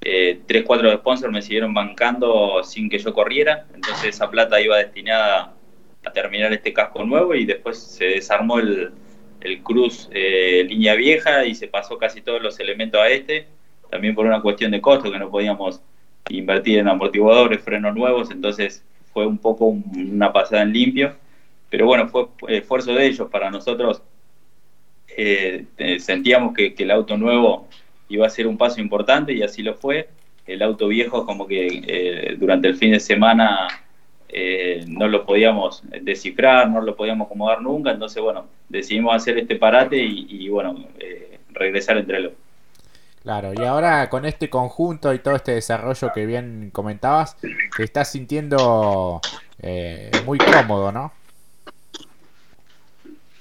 eh, 0.08 0.40
tres, 0.46 0.64
cuatro 0.64 0.94
sponsors 0.94 1.34
me 1.34 1.42
siguieron 1.42 1.74
bancando 1.74 2.64
sin 2.64 2.90
que 2.90 3.00
yo 3.00 3.12
corriera, 3.12 3.66
entonces 3.74 4.16
esa 4.16 4.30
plata 4.30 4.62
iba 4.62 4.78
destinada 4.78 5.56
a 6.06 6.12
terminar 6.12 6.54
este 6.54 6.72
casco 6.72 7.04
nuevo 7.04 7.34
y 7.34 7.44
después 7.44 7.80
se 7.80 8.06
desarmó 8.06 8.60
el, 8.60 8.92
el 9.42 9.64
Cruz 9.64 10.08
eh, 10.14 10.64
línea 10.70 10.94
vieja 10.94 11.44
y 11.46 11.56
se 11.56 11.68
pasó 11.68 11.98
casi 11.98 12.22
todos 12.22 12.40
los 12.40 12.60
elementos 12.60 13.02
a 13.02 13.10
este, 13.10 13.48
también 13.90 14.14
por 14.14 14.28
una 14.28 14.44
cuestión 14.44 14.70
de 14.70 14.80
costo 14.80 15.12
que 15.12 15.18
no 15.18 15.32
podíamos 15.32 15.82
invertir 16.30 16.78
en 16.78 16.88
amortiguadores, 16.88 17.64
frenos 17.64 17.96
nuevos, 17.96 18.30
entonces 18.30 18.86
fue 19.12 19.26
un 19.26 19.40
poco 19.40 19.66
una 19.66 20.32
pasada 20.32 20.62
en 20.62 20.72
limpio, 20.72 21.16
pero 21.72 21.88
bueno, 21.88 22.08
fue 22.10 22.28
esfuerzo 22.50 22.94
de 22.94 23.08
ellos, 23.08 23.28
para 23.32 23.50
nosotros 23.50 24.04
eh, 25.18 25.66
sentíamos 25.98 26.54
que, 26.54 26.76
el 26.78 26.92
auto 26.92 27.18
nuevo 27.18 27.68
iba 28.10 28.26
a 28.26 28.30
ser 28.30 28.48
un 28.48 28.58
paso 28.58 28.82
importante 28.82 29.34
y 29.34 29.44
así 29.44 29.64
lo 29.64 29.76
fue. 29.76 30.10
El 30.46 30.62
auto 30.62 30.88
viejo 30.88 31.26
como 31.26 31.48
que 31.48 31.84
eh, 31.88 32.36
durante 32.38 32.68
el 32.68 32.76
fin 32.76 32.92
de 32.92 33.00
semana 33.00 33.68
no 34.88 35.08
lo 35.08 35.26
podíamos 35.26 35.82
descifrar, 36.02 36.70
no 36.70 36.82
lo 36.82 36.96
podíamos 36.98 37.28
acomodar 37.28 37.62
nunca, 37.62 37.92
entonces 37.92 38.22
bueno, 38.22 38.48
decidimos 38.68 39.16
hacer 39.16 39.38
este 39.38 39.56
parate 39.56 39.96
y, 39.98 40.50
bueno, 40.50 40.76
regresar 41.52 41.98
entre 41.98 42.20
los. 42.20 42.34
Claro, 43.24 43.54
y 43.54 43.64
ahora 43.64 44.10
con 44.10 44.26
este 44.26 44.50
conjunto 44.50 45.14
y 45.14 45.20
todo 45.20 45.38
este 45.38 45.54
desarrollo 45.54 46.12
que 46.14 46.26
bien 46.26 46.70
comentabas, 46.74 47.38
te 47.38 47.84
estás 47.84 48.12
sintiendo 48.12 49.22
muy 50.26 50.38
cómodo, 50.38 50.92
¿no? 50.92 51.14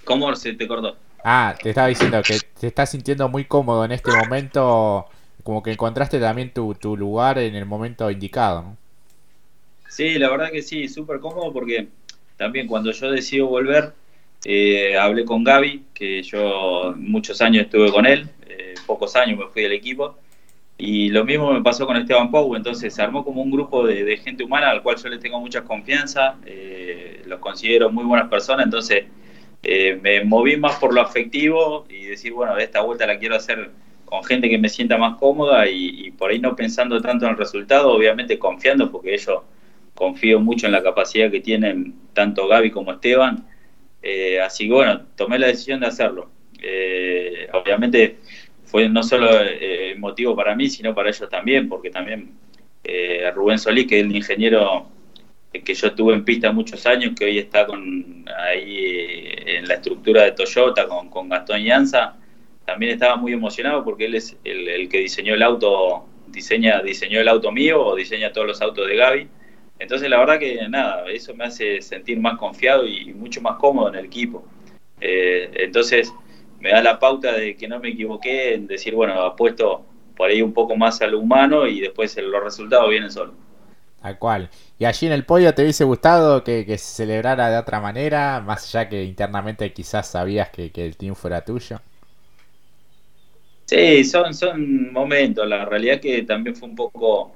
¿Cómo 0.05 0.35
se 0.37 0.53
te 0.53 0.69
cortó? 0.69 0.97
Ah, 1.27 1.55
te 1.61 1.71
estaba 1.71 1.87
diciendo 1.87 2.21
que 2.23 2.39
te 2.61 2.67
estás 2.67 2.91
sintiendo 2.91 3.31
muy 3.31 3.47
cómodo 3.47 3.87
en 3.87 3.93
este 3.93 4.13
momento, 4.13 5.07
como 5.43 5.63
que 5.63 5.73
encontraste 5.73 6.21
también 6.21 6.53
tu, 6.53 6.77
lugar 6.99 7.39
en 7.39 7.55
el 7.55 7.65
momento 7.65 8.11
indicado, 8.11 8.63
¿no? 8.63 8.77
Sí, 9.89 10.19
la 10.19 10.29
verdad 10.29 10.51
que 10.53 10.61
sí, 10.61 10.87
súper 10.87 11.21
cómodo 11.21 11.51
porque 11.51 11.89
también 12.37 12.67
cuando 12.67 12.91
yo 12.91 13.11
decido 13.11 13.47
volver, 13.47 13.95
eh, 14.45 14.99
hablé 14.99 15.25
con 15.25 15.45
Gaby, 15.45 15.85
que 15.95 16.23
yo 16.23 16.93
muchos 16.95 17.41
años 17.41 17.65
estuve 17.65 17.91
con 17.91 18.05
él, 18.05 18.29
eh, 18.47 18.75
pocos 18.87 19.17
años 19.17 19.39
me 19.39 19.47
fui 19.47 19.63
del 19.63 19.73
equipo, 19.73 20.19
y 20.77 21.09
lo 21.09 21.25
mismo 21.25 21.55
me 21.55 21.63
pasó 21.63 21.87
con 21.87 21.97
Esteban 21.97 22.31
Pou, 22.31 22.55
entonces 22.55 22.93
se 22.93 23.01
armó 23.01 23.25
como 23.25 23.41
un 23.41 23.51
grupo 23.51 23.87
de, 23.87 24.15
gente 24.19 24.45
humana 24.45 24.69
al 24.69 24.83
cual 24.83 24.97
yo 25.03 25.09
le 25.09 25.19
tengo 25.19 25.41
mucha 25.41 25.65
confianza, 25.65 26.37
eh, 26.45 27.23
los 27.25 27.39
considero 27.41 27.91
muy 27.91 28.05
buenas 28.05 28.29
personas, 28.29 28.67
entonces 28.67 29.05
eh, 29.65 29.99
me 30.03 30.23
moví 30.25 30.57
más 30.57 30.77
por 30.77 30.95
lo 30.95 31.01
afectivo 31.01 31.87
y 31.89 32.05
decir, 32.05 32.33
bueno, 32.33 32.57
esta 32.59 32.83
vuelta 32.83 33.07
la 33.07 33.19
quiero 33.19 33.37
hacer 33.37 33.71
con 34.05 34.23
gente 34.23 34.51
que 34.51 34.59
me 34.59 34.69
sienta 34.69 34.99
más 34.99 35.17
cómoda 35.17 35.67
y, 35.67 36.11
por 36.13 36.31
ahí 36.31 36.39
no 36.39 36.55
pensando 36.55 37.01
tanto 37.01 37.25
en 37.25 37.33
el 37.33 37.39
resultado, 37.39 37.93
obviamente 37.93 38.39
confiando, 38.39 38.91
porque 38.93 39.15
ellos 39.15 39.41
confío 39.95 40.39
mucho 40.39 40.67
en 40.67 40.73
la 40.73 40.83
capacidad 40.83 41.31
que 41.31 41.41
tienen 41.41 41.95
tanto 42.13 42.47
Gaby 42.47 42.71
como 42.71 42.93
Esteban. 42.93 43.47
Eh, 44.03 44.39
así 44.41 44.69
que 44.69 44.75
bueno, 44.75 45.03
tomé 45.17 45.39
la 45.39 45.47
decisión 45.47 45.81
de 45.81 45.87
hacerlo. 45.87 46.29
Eh, 46.61 47.49
obviamente 47.53 48.19
fue 48.65 48.89
no 48.89 49.03
solo 49.03 49.29
motivo 49.99 50.37
para 50.37 50.55
mí, 50.55 50.69
sino 50.69 50.95
para 50.95 51.09
ellos 51.09 51.29
también, 51.31 51.69
porque 51.69 51.91
también 51.91 52.33
Rubén 53.35 53.59
Solís, 53.59 53.87
que 53.87 54.01
es 54.01 54.05
el 54.05 54.15
ingeniero 54.15 54.89
que 55.63 55.75
yo 55.75 55.95
tuve 55.95 56.15
en 56.15 56.25
pista 56.25 56.51
muchos 56.51 56.85
años, 56.87 57.13
que 57.17 57.27
hoy 57.27 57.39
está 57.39 57.67
con 57.67 58.25
ahí 58.37 58.77
eh, 58.77 59.59
en 59.59 59.69
la 59.69 59.75
estructura 59.75 60.23
de 60.23 60.33
Toyota 60.33 60.89
con, 60.89 61.09
con 61.09 61.29
Gastón 61.29 61.63
Llanza, 61.63 62.17
también 62.65 62.93
estaba 62.93 63.17
muy 63.17 63.33
emocionado 63.33 63.85
porque 63.85 64.07
él 64.07 64.15
es 64.15 64.37
el, 64.45 64.89
que 64.89 64.99
diseñó 64.99 65.35
el 65.35 65.43
auto, 65.43 66.07
diseña, 66.29 66.83
diseñó 66.83 67.21
el 67.21 67.29
auto 67.29 67.53
mío 67.53 67.85
o 67.85 67.95
diseña 67.95 68.33
todos 68.33 68.47
los 68.47 68.63
autos 68.63 68.89
de 68.89 68.97
Gaby. 68.97 69.29
Entonces 69.79 70.09
la 70.09 70.19
verdad 70.19 70.39
que 70.39 70.67
nada, 70.69 71.05
eso 71.11 71.35
me 71.35 71.45
hace 71.45 71.83
sentir 71.83 72.19
más 72.19 72.39
confiado 72.39 72.87
y 72.87 73.13
mucho 73.13 73.41
más 73.41 73.57
cómodo 73.57 73.89
en 73.89 73.97
el 73.97 74.07
equipo. 74.07 74.45
Eh, 75.01 75.51
entonces 75.55 76.13
me 76.61 76.71
da 76.71 76.83
la 76.83 76.99
pauta 76.99 77.33
de 77.33 77.57
que 77.57 77.69
no 77.69 77.79
me 77.81 77.91
equivoqué 77.91 78.55
en 78.55 78.67
decir, 78.67 78.95
bueno, 78.95 79.21
apuesto 79.21 79.85
por 80.17 80.31
ahí 80.31 80.41
un 80.41 80.53
poco 80.53 80.77
más 80.77 81.03
a 81.03 81.07
lo 81.07 81.19
humano 81.19 81.67
y 81.67 81.81
después 81.81 82.17
los 82.17 82.43
resultados 82.43 82.89
vienen 82.89 83.11
solos. 83.11 83.35
Tal 84.01 84.19
cual. 84.19 84.51
¿Y 84.85 84.87
allí 84.87 85.07
en 85.07 85.15
el 85.15 85.25
podio 85.25 85.55
te 85.55 85.63
hubiese 85.63 85.83
gustado 85.85 86.45
que, 86.45 86.67
se 86.77 86.77
celebrara 86.77 87.49
de 87.49 87.57
otra 87.57 87.81
manera? 87.81 88.43
Más 88.45 88.67
allá 88.69 88.87
que 88.87 89.03
internamente 89.03 89.73
quizás 89.73 90.11
sabías 90.11 90.51
que, 90.51 90.71
el 90.75 90.97
team 90.99 91.15
fuera 91.15 91.43
tuyo. 91.43 91.81
Sí, 93.65 94.05
son, 94.05 94.35
son 94.35 94.93
momentos. 94.93 95.49
La 95.49 95.65
realidad 95.65 96.01
que 96.01 96.21
también 96.25 96.55
fue 96.55 96.69
un 96.69 96.77
poco 96.77 97.33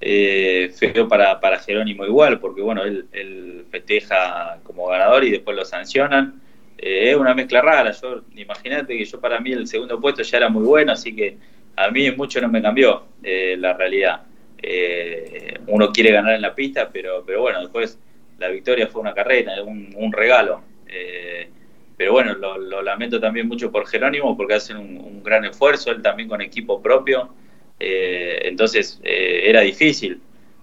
eh, 0.00 0.72
feo 0.74 1.06
para, 1.06 1.38
para 1.38 1.58
Jerónimo 1.58 2.06
igual, 2.06 2.40
porque 2.40 2.62
bueno, 2.62 2.82
él, 2.82 3.66
festeja 3.70 4.58
como 4.62 4.86
ganador 4.86 5.22
y 5.24 5.32
después 5.32 5.54
lo 5.54 5.66
sancionan. 5.66 6.40
Eh, 6.78 7.10
es 7.10 7.16
una 7.16 7.34
mezcla 7.34 7.60
rara. 7.60 7.90
Yo 7.90 8.22
Imagínate 8.36 8.96
que 8.96 9.04
yo 9.04 9.20
para 9.20 9.38
mí 9.38 9.52
el 9.52 9.66
segundo 9.66 10.00
puesto 10.00 10.22
ya 10.22 10.38
era 10.38 10.48
muy 10.48 10.64
bueno, 10.64 10.92
así 10.92 11.14
que 11.14 11.36
a 11.76 11.90
mí 11.90 12.10
mucho 12.12 12.40
no 12.40 12.48
me 12.48 12.62
cambió 12.62 13.02
eh, 13.22 13.54
la 13.58 13.74
realidad. 13.74 14.22
Eh, 14.68 15.60
uno 15.68 15.92
quiere 15.92 16.10
ganar 16.10 16.34
en 16.34 16.42
la 16.42 16.52
pista, 16.52 16.90
pero, 16.92 17.22
bueno, 17.22 17.60
después 17.60 18.00
la 18.38 18.48
victoria 18.48 18.88
fue 18.88 19.00
una 19.00 19.14
carrera, 19.14 19.62
un, 19.62 20.12
regalo. 20.12 20.60
Eh, 20.88 21.48
pero 21.96 22.12
bueno, 22.12 22.34
lo, 22.34 22.82
lamento 22.82 23.20
también 23.20 23.46
mucho 23.46 23.70
por 23.70 23.86
Jerónimo 23.86 24.36
porque 24.36 24.54
hacen 24.54 24.76
un, 24.76 25.22
gran 25.22 25.44
esfuerzo, 25.44 25.92
él 25.92 26.02
también 26.02 26.28
con 26.28 26.42
equipo 26.42 26.82
propio. 26.82 27.30
Eh, 27.78 28.40
entonces 28.42 29.00
era 29.04 29.60
difícil. 29.60 30.20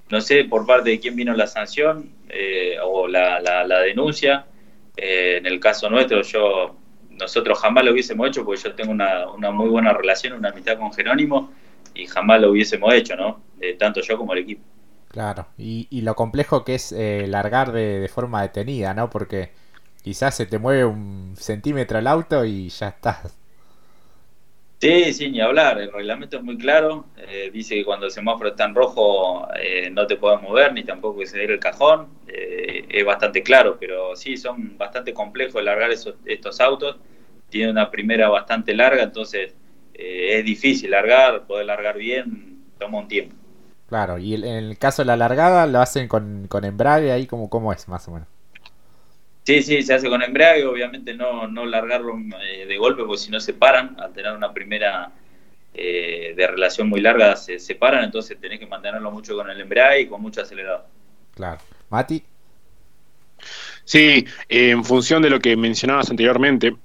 No 0.10 0.20
sé 0.20 0.44
por 0.44 0.66
parte 0.66 0.90
de 0.90 1.00
quién 1.00 1.16
vino 1.16 1.34
la 1.34 1.48
sanción 1.48 2.10
o 2.84 3.08
la, 3.08 3.40
la, 3.40 3.80
denuncia. 3.80 4.46
en 4.98 5.46
el 5.46 5.62
caso 5.62 5.90
nuestro, 5.90 6.22
yo 6.24 6.76
nosotros 7.12 7.58
jamás 7.58 7.86
lo 7.86 7.92
hubiésemos 7.94 8.28
hecho 8.28 8.44
porque 8.44 8.62
yo 8.64 8.74
tengo 8.74 8.92
una, 8.92 9.30
una 9.30 9.52
muy 9.52 9.70
buena 9.70 9.94
relación, 9.94 10.34
una 10.34 10.50
amistad 10.50 10.78
con 10.78 10.92
Jerónimo 10.92 11.54
y 11.96 12.06
jamás 12.08 12.42
lo 12.42 12.52
hubiésemos 12.52 12.94
hecho, 12.94 13.16
¿no? 13.16 13.42
tanto 13.80 14.02
yo 14.02 14.18
como 14.18 14.34
el 14.34 14.40
equipo. 14.40 14.62
Claro, 15.14 15.46
y, 15.60 15.86
y 15.92 16.02
lo 16.02 16.16
complejo 16.16 16.66
que 16.66 16.74
es 16.74 16.92
eh, 16.92 17.28
largar 17.28 17.72
de, 17.72 18.10
forma 18.12 18.42
detenida, 18.42 18.96
¿no? 18.96 19.12
Porque 19.12 19.52
quizás 20.02 20.36
se 20.36 20.48
te 20.48 20.58
mueve 20.58 20.86
un 20.86 21.36
centímetro 21.38 22.00
el 22.00 22.08
auto 22.08 22.44
y 22.44 22.70
ya 22.70 22.88
estás. 22.88 23.38
Sí, 24.82 25.14
sí, 25.14 25.30
ni 25.30 25.40
hablar. 25.40 25.80
El 25.80 25.94
reglamento 25.94 26.38
es 26.38 26.44
muy 26.44 26.58
claro. 26.58 27.06
Eh, 27.16 27.52
dice 27.54 27.76
que 27.76 27.86
cuando 27.86 28.08
el 28.08 28.12
semáforo 28.12 28.50
está 28.50 28.66
en 28.66 28.74
rojo 28.74 29.48
eh, 29.56 29.92
no 29.92 30.08
te 30.08 30.16
puedes 30.16 30.42
mover 30.42 30.74
ni 30.74 30.84
tampoco 30.84 31.22
exceder 31.22 31.52
el 31.52 31.60
cajón. 31.60 32.08
es 32.28 33.06
bastante 33.06 33.44
claro, 33.44 33.78
pero 33.80 34.16
sí, 34.16 34.36
son 34.36 34.80
bastante 34.80 35.14
complejos 35.14 35.64
largar 35.64 35.92
esos, 35.92 36.16
estos 36.26 36.60
autos. 36.60 36.98
Tiene 37.50 37.70
una 37.70 37.92
primera 37.92 38.30
bastante 38.30 38.74
larga, 38.74 39.04
entonces 39.04 39.54
es 39.94 40.46
difícil 40.46 40.92
largar, 40.92 41.46
poder 41.46 41.66
largar 41.66 41.98
bien, 41.98 42.64
toma 42.80 43.00
un 43.00 43.08
tiempo. 43.08 43.36
Claro, 43.88 44.18
y 44.18 44.34
en 44.34 44.46
el 44.46 44.78
caso 44.78 45.04
de 45.04 45.08
la 45.08 45.18
largada 45.18 45.68
lo 45.68 45.80
hacen 45.80 46.08
con, 46.08 46.48
con 46.48 46.66
embrague 46.66 47.12
ahí, 47.12 47.28
como 47.28 47.50
cómo 47.50 47.72
es 47.72 47.88
más 47.88 48.08
o 48.08 48.12
menos? 48.12 48.28
Sí, 49.44 49.62
sí, 49.62 49.84
se 49.84 49.94
hace 49.94 50.10
con 50.10 50.24
embrague, 50.24 50.66
obviamente 50.66 51.14
no, 51.14 51.48
no 51.48 51.66
largarlo 51.66 52.18
eh, 52.42 52.66
de 52.66 52.78
golpe 52.78 53.04
porque 53.04 53.22
si 53.22 53.30
no 53.30 53.40
se 53.40 53.54
paran, 53.54 53.96
al 54.00 54.14
tener 54.14 54.32
una 54.32 54.54
primera 54.54 55.12
eh, 55.74 56.34
de 56.36 56.48
relación 56.48 56.88
muy 56.88 57.02
larga 57.02 57.36
se 57.36 57.60
separan, 57.60 58.06
entonces 58.06 58.40
tenés 58.40 58.60
que 58.60 58.68
mantenerlo 58.68 59.12
mucho 59.12 59.36
con 59.36 59.50
el 59.50 59.60
embrague 59.60 60.02
y 60.02 60.08
con 60.08 60.22
mucho 60.22 60.42
acelerador. 60.42 60.86
Claro. 61.36 61.60
Mati. 61.90 62.24
Sí, 63.84 64.26
en 64.48 64.86
función 64.86 65.22
de 65.22 65.30
lo 65.30 65.40
que 65.40 65.58
mencionabas 65.58 66.10
anteriormente, 66.10 66.76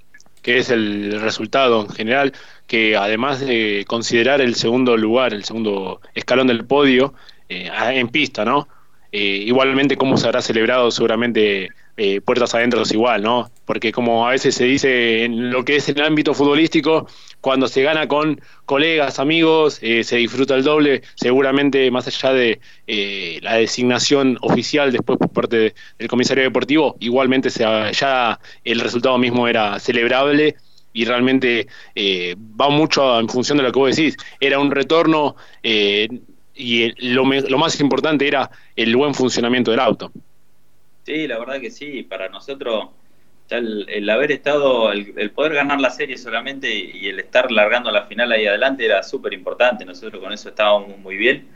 que 0.42 0.58
es 0.58 0.70
el 0.70 1.20
resultado 1.20 1.82
en 1.82 1.90
general, 1.90 2.32
que 2.68 2.96
además 2.96 3.40
de 3.40 3.84
considerar 3.88 4.40
el 4.42 4.54
segundo 4.54 4.96
lugar, 4.96 5.32
el 5.32 5.42
segundo 5.42 6.00
escalón 6.14 6.46
del 6.46 6.66
podio 6.66 7.14
eh, 7.48 7.70
en 7.92 8.08
pista, 8.08 8.44
¿no? 8.44 8.68
Eh, 9.10 9.42
igualmente 9.46 9.96
cómo 9.96 10.18
se 10.18 10.26
habrá 10.26 10.42
celebrado 10.42 10.90
seguramente 10.90 11.70
eh, 11.96 12.20
puertas 12.20 12.54
adentro 12.54 12.82
es 12.82 12.92
igual, 12.92 13.22
¿no? 13.22 13.50
Porque 13.64 13.90
como 13.90 14.28
a 14.28 14.32
veces 14.32 14.54
se 14.54 14.64
dice 14.64 15.24
en 15.24 15.50
lo 15.50 15.64
que 15.64 15.76
es 15.76 15.88
el 15.88 16.02
ámbito 16.02 16.34
futbolístico, 16.34 17.08
cuando 17.40 17.68
se 17.68 17.82
gana 17.82 18.06
con 18.06 18.38
colegas, 18.66 19.18
amigos, 19.18 19.76
se 19.76 20.16
disfruta 20.16 20.54
el 20.54 20.62
doble, 20.62 21.02
seguramente 21.14 21.90
más 21.90 22.06
allá 22.06 22.34
de 22.34 22.60
la 23.42 23.54
designación 23.54 24.36
oficial 24.42 24.92
después 24.92 25.18
por 25.18 25.30
parte 25.30 25.74
del 25.98 26.08
comisario 26.08 26.44
deportivo, 26.44 26.96
igualmente 27.00 27.48
se, 27.48 27.64
ya 27.92 28.38
el 28.64 28.80
resultado 28.80 29.16
mismo 29.16 29.48
era 29.48 29.78
celebrable 29.80 30.56
y 30.98 31.04
realmente 31.04 31.68
eh, 31.94 32.34
va 32.60 32.70
mucho 32.70 33.20
en 33.20 33.28
función 33.28 33.56
de 33.58 33.62
lo 33.62 33.70
que 33.70 33.78
vos 33.78 33.94
decís. 33.94 34.16
Era 34.40 34.58
un 34.58 34.72
retorno 34.72 35.36
eh, 35.62 36.08
y 36.56 37.12
lo, 37.12 37.24
más 37.24 37.80
importante 37.80 38.26
era 38.26 38.50
el 38.74 38.96
buen 38.96 39.14
funcionamiento 39.14 39.70
del 39.70 39.78
auto. 39.78 40.10
Sí, 41.04 41.28
la 41.28 41.38
verdad 41.38 41.60
que 41.60 41.70
sí. 41.70 42.02
Para 42.02 42.28
nosotros 42.28 42.88
ya 43.48 43.58
el, 43.58 44.10
haber 44.10 44.32
estado, 44.32 44.90
el, 44.90 45.30
poder 45.30 45.54
ganar 45.54 45.80
la 45.80 45.90
serie 45.90 46.18
solamente 46.18 46.74
y 46.74 47.06
el 47.06 47.20
estar 47.20 47.52
largando 47.52 47.92
la 47.92 48.06
final 48.06 48.32
ahí 48.32 48.48
adelante 48.48 48.84
era 48.84 49.04
súper 49.04 49.34
importante. 49.34 49.84
Nosotros 49.84 50.20
con 50.20 50.32
eso 50.32 50.48
estábamos 50.48 50.98
muy 50.98 51.16
bien. 51.16 51.46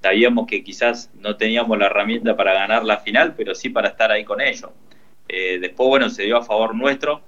Sabíamos 0.00 0.46
que 0.46 0.62
quizás 0.62 1.10
no 1.14 1.34
teníamos 1.36 1.76
la 1.76 1.86
herramienta 1.86 2.36
para 2.36 2.54
ganar 2.54 2.84
la 2.84 2.98
final, 2.98 3.34
pero 3.36 3.52
sí 3.56 3.68
para 3.68 3.88
estar 3.88 4.12
ahí 4.12 4.24
con 4.24 4.40
ellos. 4.40 4.70
Eh, 5.28 5.58
después, 5.60 5.88
bueno, 5.88 6.08
se 6.08 6.22
dio 6.22 6.36
a 6.36 6.44
favor 6.44 6.72
nuestro, 6.72 7.20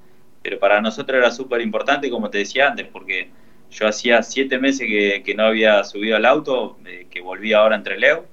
pero 0.45 0.59
para 0.59 0.83
nosotros 0.83 1.17
era 1.17 1.31
súper 1.31 1.63
importante, 1.63 2.11
como 2.11 2.29
te 2.29 2.39
decía 2.39 2.69
antes, 2.69 2.87
porque 2.87 3.31
yo 3.71 3.89
hacía 3.89 4.23
siete 4.23 4.59
meses 4.59 4.87
que, 4.87 5.35
no 5.35 5.45
había 5.45 5.83
subido 5.85 6.17
al 6.17 6.27
auto, 6.27 6.77
eh, 6.85 7.07
que 7.11 7.23
volví 7.23 7.55
ahora 7.55 7.77
entre 7.77 7.99
Leo 7.99 8.27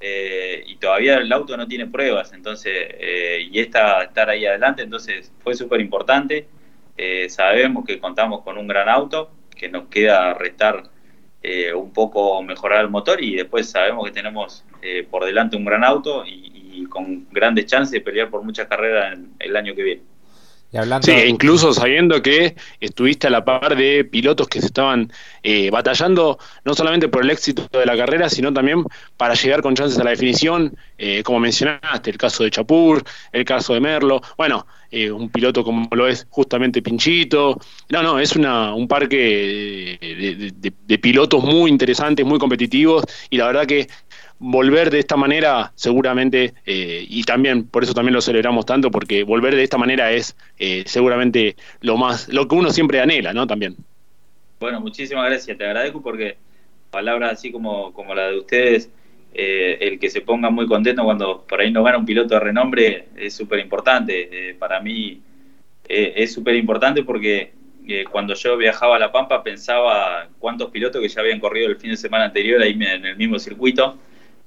eh, 0.00 0.64
y 0.66 0.76
todavía 0.76 1.16
el 1.16 1.30
auto 1.30 1.58
no 1.58 1.68
tiene 1.68 1.86
pruebas, 1.86 2.32
entonces, 2.32 2.72
eh, 2.74 3.46
y 3.50 3.58
esta, 3.58 4.02
estar 4.02 4.30
ahí 4.30 4.46
adelante, 4.46 4.82
entonces 4.82 5.30
fue 5.40 5.54
súper 5.54 5.82
importante. 5.82 6.48
Eh, 6.96 7.28
sabemos 7.28 7.84
que 7.84 8.00
contamos 8.00 8.42
con 8.42 8.56
un 8.56 8.66
gran 8.66 8.88
auto, 8.88 9.30
que 9.54 9.68
nos 9.68 9.88
queda 9.88 10.34
restar 10.34 10.84
un 11.74 11.92
poco 11.92 12.42
mejorar 12.42 12.82
el 12.82 12.90
motor 12.90 13.22
y 13.22 13.36
después 13.36 13.70
sabemos 13.70 14.04
que 14.04 14.10
tenemos 14.10 14.64
por 15.10 15.24
delante 15.24 15.56
un 15.56 15.64
gran 15.64 15.82
auto 15.82 16.24
y, 16.26 16.84
con 16.90 17.26
grandes 17.30 17.66
chances 17.66 17.92
de 17.92 18.00
pelear 18.00 18.28
por 18.28 18.42
muchas 18.42 18.66
carreras 18.66 19.18
el 19.38 19.56
año 19.56 19.74
que 19.74 19.82
viene 19.82 20.02
sí, 21.00 21.12
incluso 21.26 21.72
sabiendo 21.72 22.20
que 22.20 22.54
estuviste 22.80 23.26
a 23.26 23.30
la 23.30 23.44
par 23.44 23.74
de 23.74 24.04
pilotos 24.04 24.48
que 24.48 24.60
se 24.60 24.66
estaban 24.66 25.10
eh, 25.42 25.70
batallando, 25.70 26.38
no 26.64 26.74
solamente 26.74 27.08
por 27.08 27.22
el 27.22 27.30
éxito 27.30 27.66
de 27.72 27.86
la 27.86 27.96
carrera, 27.96 28.28
sino 28.28 28.52
también 28.52 28.84
para 29.16 29.34
llegar 29.34 29.62
con 29.62 29.74
chances 29.74 29.98
a 29.98 30.04
la 30.04 30.10
definición, 30.10 30.76
eh, 30.98 31.22
como 31.22 31.40
mencionaste, 31.40 32.10
el 32.10 32.18
caso 32.18 32.44
de 32.44 32.50
Chapur, 32.50 33.02
el 33.32 33.44
caso 33.44 33.72
de 33.72 33.80
Merlo, 33.80 34.20
bueno, 34.36 34.66
eh, 34.90 35.10
un 35.10 35.30
piloto 35.30 35.64
como 35.64 35.88
lo 35.94 36.06
es 36.06 36.26
justamente 36.30 36.82
Pinchito, 36.82 37.58
no, 37.88 38.02
no, 38.02 38.18
es 38.18 38.36
una, 38.36 38.74
un 38.74 38.88
parque 38.88 39.98
de 40.00 40.98
pilotos 40.98 41.42
muy 41.44 41.70
interesantes, 41.70 42.26
muy 42.26 42.38
competitivos, 42.38 43.04
y 43.30 43.38
la 43.38 43.46
verdad 43.46 43.66
que 43.66 43.88
volver 44.38 44.90
de 44.90 44.98
esta 44.98 45.16
manera 45.16 45.72
seguramente, 45.74 46.54
eh, 46.64 47.04
y 47.08 47.24
también 47.24 47.66
por 47.66 47.82
eso 47.82 47.94
también 47.94 48.14
lo 48.14 48.20
celebramos 48.20 48.66
tanto, 48.66 48.90
porque 48.90 49.24
volver 49.24 49.54
de 49.54 49.62
esta 49.62 49.78
manera 49.78 50.12
es 50.12 50.36
eh, 50.58 50.84
seguramente 50.86 51.56
lo 51.80 51.96
más, 51.96 52.28
lo 52.28 52.46
que 52.46 52.54
uno 52.54 52.70
siempre 52.70 53.00
anhela, 53.00 53.32
¿no? 53.32 53.46
También. 53.46 53.76
Bueno, 54.60 54.80
muchísimas 54.80 55.26
gracias, 55.26 55.56
te 55.56 55.64
agradezco 55.64 56.02
porque 56.02 56.36
palabras 56.90 57.32
así 57.32 57.50
como, 57.52 57.92
como 57.92 58.14
la 58.14 58.28
de 58.28 58.38
ustedes, 58.38 58.90
eh, 59.34 59.78
el 59.80 59.98
que 59.98 60.08
se 60.08 60.20
ponga 60.20 60.50
muy 60.50 60.66
contento 60.66 61.04
cuando 61.04 61.44
por 61.46 61.60
ahí 61.60 61.70
no 61.70 61.82
gana 61.82 61.98
un 61.98 62.06
piloto 62.06 62.34
de 62.34 62.40
renombre 62.40 63.08
es 63.16 63.34
súper 63.34 63.58
importante. 63.58 64.56
para 64.58 64.80
mí 64.80 65.20
es 65.86 66.32
súper 66.32 66.56
importante 66.56 67.02
porque 67.02 67.52
cuando 68.10 68.34
yo 68.34 68.56
viajaba 68.56 68.96
a 68.96 68.98
La 68.98 69.12
Pampa 69.12 69.42
pensaba 69.42 70.28
cuántos 70.38 70.70
pilotos 70.70 71.00
que 71.00 71.08
ya 71.08 71.20
habían 71.20 71.40
corrido 71.40 71.68
el 71.68 71.76
fin 71.76 71.90
de 71.90 71.96
semana 71.96 72.24
anterior 72.24 72.60
ahí 72.62 72.72
en 72.72 73.04
el 73.04 73.16
mismo 73.16 73.38
circuito 73.38 73.98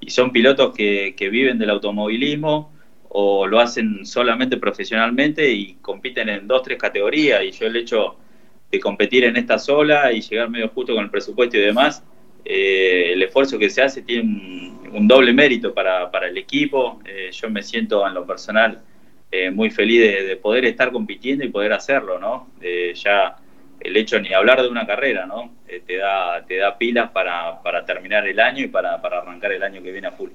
y 0.02 0.10
son 0.10 0.32
pilotos 0.32 0.74
que, 0.76 1.16
viven 1.32 1.60
del 1.60 1.70
automovilismo 1.70 2.74
o 3.10 3.46
lo 3.46 3.60
hacen 3.60 4.06
solamente 4.06 4.58
profesionalmente 4.58 5.50
y 5.52 5.76
compiten 5.76 6.28
en 6.30 6.48
dos, 6.48 6.64
tres 6.64 6.78
categorías. 6.78 7.44
Y 7.44 7.52
yo 7.52 7.68
el 7.68 7.76
hecho 7.76 8.16
de 8.72 8.80
competir 8.80 9.26
en 9.26 9.38
esta 9.38 9.60
sola 9.60 10.12
y 10.12 10.22
llegar 10.22 10.50
medio 10.50 10.70
justo 10.70 10.96
con 10.96 11.04
el 11.04 11.10
presupuesto 11.10 11.58
y 11.58 11.62
demás, 11.62 12.04
eh, 12.44 13.12
el 13.14 13.22
esfuerzo 13.22 13.60
que 13.60 13.70
se 13.70 13.84
hace 13.84 14.02
tiene 14.02 14.74
un, 14.92 15.08
doble 15.08 15.34
mérito 15.34 15.74
para, 15.74 16.10
el 16.28 16.38
equipo. 16.38 17.00
Eh, 17.06 17.30
yo 17.32 17.50
me 17.50 17.62
siento 17.62 18.06
en 18.08 18.14
lo 18.16 18.26
personal 18.26 18.82
eh, 19.32 19.52
muy 19.52 19.70
feliz 19.70 20.00
de, 20.02 20.24
de, 20.24 20.36
poder 20.38 20.66
estar 20.66 20.92
compitiendo 20.92 21.46
y 21.46 21.50
poder 21.50 21.74
hacerlo, 21.74 22.18
¿no? 22.18 22.50
ya 22.94 23.38
el 23.84 23.98
hecho 23.98 24.20
ni 24.20 24.34
hablar 24.34 24.62
de 24.62 24.70
una 24.70 24.86
carrera, 24.86 25.26
¿no? 25.26 25.52
Eh, 25.68 25.82
te, 25.86 25.98
da, 25.98 26.46
te 26.46 26.58
da 26.58 26.78
pilas 26.78 27.12
para, 27.12 27.62
para 27.62 27.86
terminar 27.86 28.28
el 28.28 28.40
año 28.40 28.64
y 28.64 28.68
para, 28.68 28.96
arrancar 28.96 29.52
el 29.52 29.64
año 29.64 29.82
que 29.82 29.92
viene 29.92 30.08
a 30.08 30.12
full. 30.12 30.30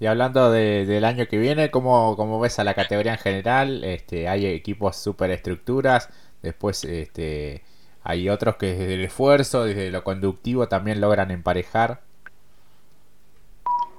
Y 0.00 0.06
hablando 0.06 0.50
del 0.50 1.04
año 1.04 1.26
que 1.26 1.38
viene, 1.38 1.70
¿cómo, 1.70 2.16
¿cómo, 2.16 2.40
ves 2.40 2.58
a 2.58 2.64
la 2.64 2.74
categoría 2.74 3.12
en 3.12 3.18
general? 3.18 3.84
Este, 3.84 4.28
hay 4.28 4.46
equipos 4.46 4.96
super 4.96 5.30
estructuras, 5.30 6.10
después 6.42 6.84
este, 6.84 7.62
hay 8.02 8.28
otros 8.28 8.56
que 8.56 8.74
desde 8.74 8.94
el 8.94 9.04
esfuerzo, 9.04 9.64
desde 9.64 9.90
lo 9.90 10.02
conductivo 10.02 10.66
también 10.68 11.00
logran 11.00 11.30
emparejar. 11.30 12.00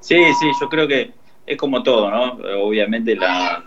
Sí, 0.02 0.22
sí, 0.40 0.52
yo 0.60 0.70
creo 0.70 0.88
que 0.88 1.12
es 1.48 1.58
como 1.58 1.82
todo, 1.82 2.12
¿no? 2.12 2.34
Obviamente 2.62 3.16
la, 3.16 3.64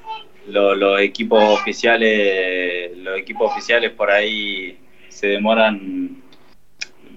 los 0.48 1.00
equipos 1.00 1.42
oficiales, 1.42 2.96
los 2.96 3.18
equipos 3.18 3.52
oficiales 3.52 3.92
por 3.92 4.11
ahí 4.11 4.78
se 5.08 5.28
demoran, 5.28 6.22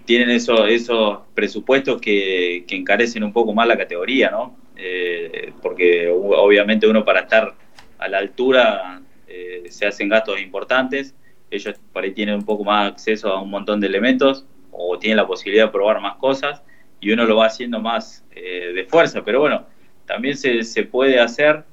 tienen 0.06 0.30
esos, 0.30 0.68
esos 0.70 1.20
presupuestos 1.34 2.02
que, 2.02 2.66
encarecen 2.70 3.24
un 3.24 3.34
poco 3.34 3.54
más 3.54 3.68
la 3.68 3.78
categoría, 3.78 4.30
¿no? 4.30 4.56
Eh, 4.76 5.54
porque 5.62 6.10
obviamente 6.10 6.88
uno 6.88 7.06
para 7.06 7.22
estar 7.22 7.54
a 8.00 8.08
la 8.08 8.18
altura 8.18 9.02
eh, 9.28 9.66
se 9.70 9.86
hacen 9.86 10.10
gastos 10.10 10.42
importantes, 10.42 11.14
ellos 11.52 11.76
por 11.94 12.04
ahí 12.04 12.12
tienen 12.12 12.36
un 12.36 12.46
poco 12.46 12.64
más 12.64 12.92
acceso 12.92 13.30
a 13.30 13.42
un 13.42 13.50
montón 13.50 13.80
de 13.80 13.88
elementos 13.88 14.46
o 14.72 14.98
tienen 14.98 15.18
la 15.18 15.28
posibilidad 15.28 15.66
de 15.66 15.72
probar 15.72 16.02
más 16.02 16.16
cosas 16.16 16.64
y 17.00 17.12
uno 17.12 17.26
lo 17.26 17.36
va 17.36 17.48
haciendo 17.48 17.80
más 17.80 18.26
eh, 18.32 18.72
de 18.74 18.86
fuerza, 18.86 19.24
pero 19.24 19.42
bueno, 19.42 19.68
también 20.06 20.36
se, 20.36 20.64
se 20.64 20.84
puede 20.84 21.20
hacer 21.20 21.64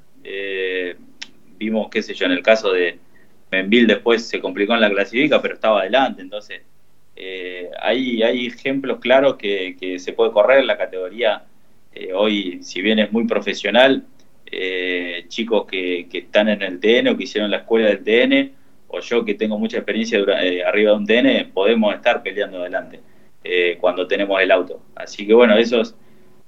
vimos, 1.58 1.88
qué 1.90 2.02
sé 2.02 2.14
yo, 2.14 2.26
en 2.26 2.32
el 2.32 2.42
caso 2.42 2.72
de 2.72 2.98
Menville 3.50 3.86
después 3.86 4.26
se 4.26 4.40
complicó 4.40 4.74
en 4.74 4.80
la 4.80 4.90
clasifica, 4.90 5.42
pero 5.42 5.54
estaba 5.54 5.80
adelante, 5.80 6.22
entonces 6.22 6.62
eh, 7.16 7.70
hay, 7.80 8.22
hay 8.22 8.46
ejemplos 8.46 9.00
claros 9.00 9.36
que, 9.36 9.96
se 9.98 10.12
puede 10.12 10.32
correr, 10.32 10.64
la 10.64 10.78
categoría 10.78 11.42
eh, 11.92 12.12
hoy, 12.12 12.62
si 12.62 12.80
bien 12.80 12.98
es 12.98 13.10
muy 13.10 13.26
profesional, 13.26 14.04
eh, 14.46 15.24
chicos 15.28 15.66
que, 15.66 16.06
están 16.12 16.48
en 16.48 16.62
el 16.62 16.78
TN 16.78 17.08
o 17.08 17.16
que 17.16 17.24
hicieron 17.24 17.50
la 17.50 17.58
escuela 17.58 17.88
del 17.88 18.04
TN, 18.04 18.52
o 18.88 19.00
yo 19.00 19.24
que 19.24 19.34
tengo 19.34 19.58
mucha 19.58 19.78
experiencia 19.78 20.20
arriba 20.66 20.92
de 20.92 20.96
un 20.96 21.06
TN, 21.06 21.52
podemos 21.52 21.94
estar 21.94 22.22
peleando 22.22 22.60
adelante 22.60 23.00
cuando 23.80 24.06
tenemos 24.06 24.40
el 24.40 24.50
auto. 24.50 24.82
Así 24.94 25.26
que 25.26 25.34
bueno, 25.34 25.56
eso 25.56 25.82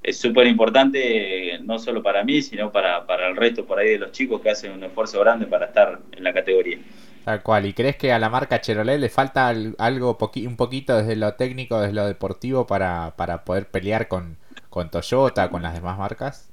es 0.02 0.18
súper 0.18 0.46
importante, 0.46 1.58
no 1.62 1.78
solo 1.78 2.02
para 2.02 2.24
mí, 2.24 2.40
sino 2.42 2.72
para, 2.72 3.06
para 3.06 3.28
el 3.28 3.36
resto 3.36 3.66
por 3.66 3.78
ahí 3.78 3.90
de 3.90 3.98
los 3.98 4.12
chicos 4.12 4.40
que 4.40 4.50
hacen 4.50 4.72
un 4.72 4.82
esfuerzo 4.84 5.20
grande 5.20 5.46
para 5.46 5.66
estar 5.66 5.98
en 6.12 6.24
la 6.24 6.32
categoría. 6.32 6.78
Tal 7.24 7.42
cual, 7.42 7.66
¿y 7.66 7.74
crees 7.74 7.96
que 7.96 8.12
a 8.12 8.18
la 8.18 8.30
marca 8.30 8.62
Chevrolet 8.62 8.98
le 8.98 9.10
falta 9.10 9.48
algo 9.48 10.18
un 10.36 10.56
poquito 10.56 10.96
desde 10.96 11.16
lo 11.16 11.34
técnico, 11.34 11.78
desde 11.78 11.92
lo 11.92 12.06
deportivo 12.06 12.66
para, 12.66 13.14
para 13.16 13.44
poder 13.44 13.66
pelear 13.66 14.08
con, 14.08 14.38
con 14.70 14.90
Toyota, 14.90 15.50
con 15.50 15.62
las 15.62 15.74
demás 15.74 15.98
marcas? 15.98 16.48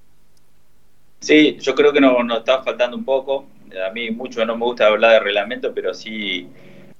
Sí, 1.19 1.57
yo 1.59 1.73
creo 1.73 1.93
que 1.93 2.01
nos 2.01 2.23
no 2.25 2.37
está 2.39 2.61
faltando 2.63 2.97
un 2.97 3.05
poco. 3.05 3.47
A 3.87 3.91
mí 3.91 4.11
mucho 4.11 4.45
no 4.45 4.57
me 4.57 4.65
gusta 4.65 4.87
hablar 4.87 5.13
de 5.13 5.19
reglamento, 5.21 5.73
pero 5.73 5.93
sí 5.93 6.49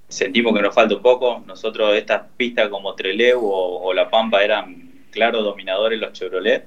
sentimos 0.07 0.55
que 0.55 0.61
nos 0.61 0.73
falta 0.73 0.95
un 0.95 1.01
poco. 1.01 1.43
Nosotros 1.45 1.93
estas 1.93 2.23
pistas 2.37 2.69
como 2.69 2.95
Trelew 2.95 3.41
o 3.43 3.93
La 3.93 4.09
Pampa 4.09 4.41
eran 4.43 4.86
claro 5.17 5.41
dominadores 5.41 5.99
los 5.99 6.13
Chevrolet. 6.13 6.65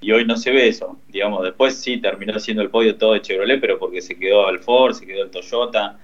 Y 0.00 0.12
hoy 0.12 0.26
no 0.26 0.36
se 0.36 0.50
ve 0.50 0.68
eso. 0.68 0.98
Digamos, 1.08 1.44
después 1.44 1.80
sí 1.80 1.96
terminó 1.98 2.38
siendo 2.38 2.62
el 2.62 2.68
podio 2.68 2.96
todo 2.96 3.14
de 3.14 3.22
Chevrolet, 3.22 3.60
pero 3.60 3.78
porque 3.78 4.02
se 4.02 4.18
quedó 4.18 4.50
el 4.50 4.58
Ford, 4.58 4.94
se 4.94 5.06
quedó 5.06 5.22
el 5.22 5.30
Toyota. 5.30 5.98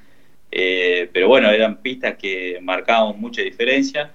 Eh, 0.50 1.10
pero 1.12 1.28
bueno, 1.28 1.50
eran 1.50 1.82
pistas 1.82 2.16
que 2.16 2.58
marcaban 2.62 3.20
mucha 3.20 3.42
diferencia. 3.42 4.12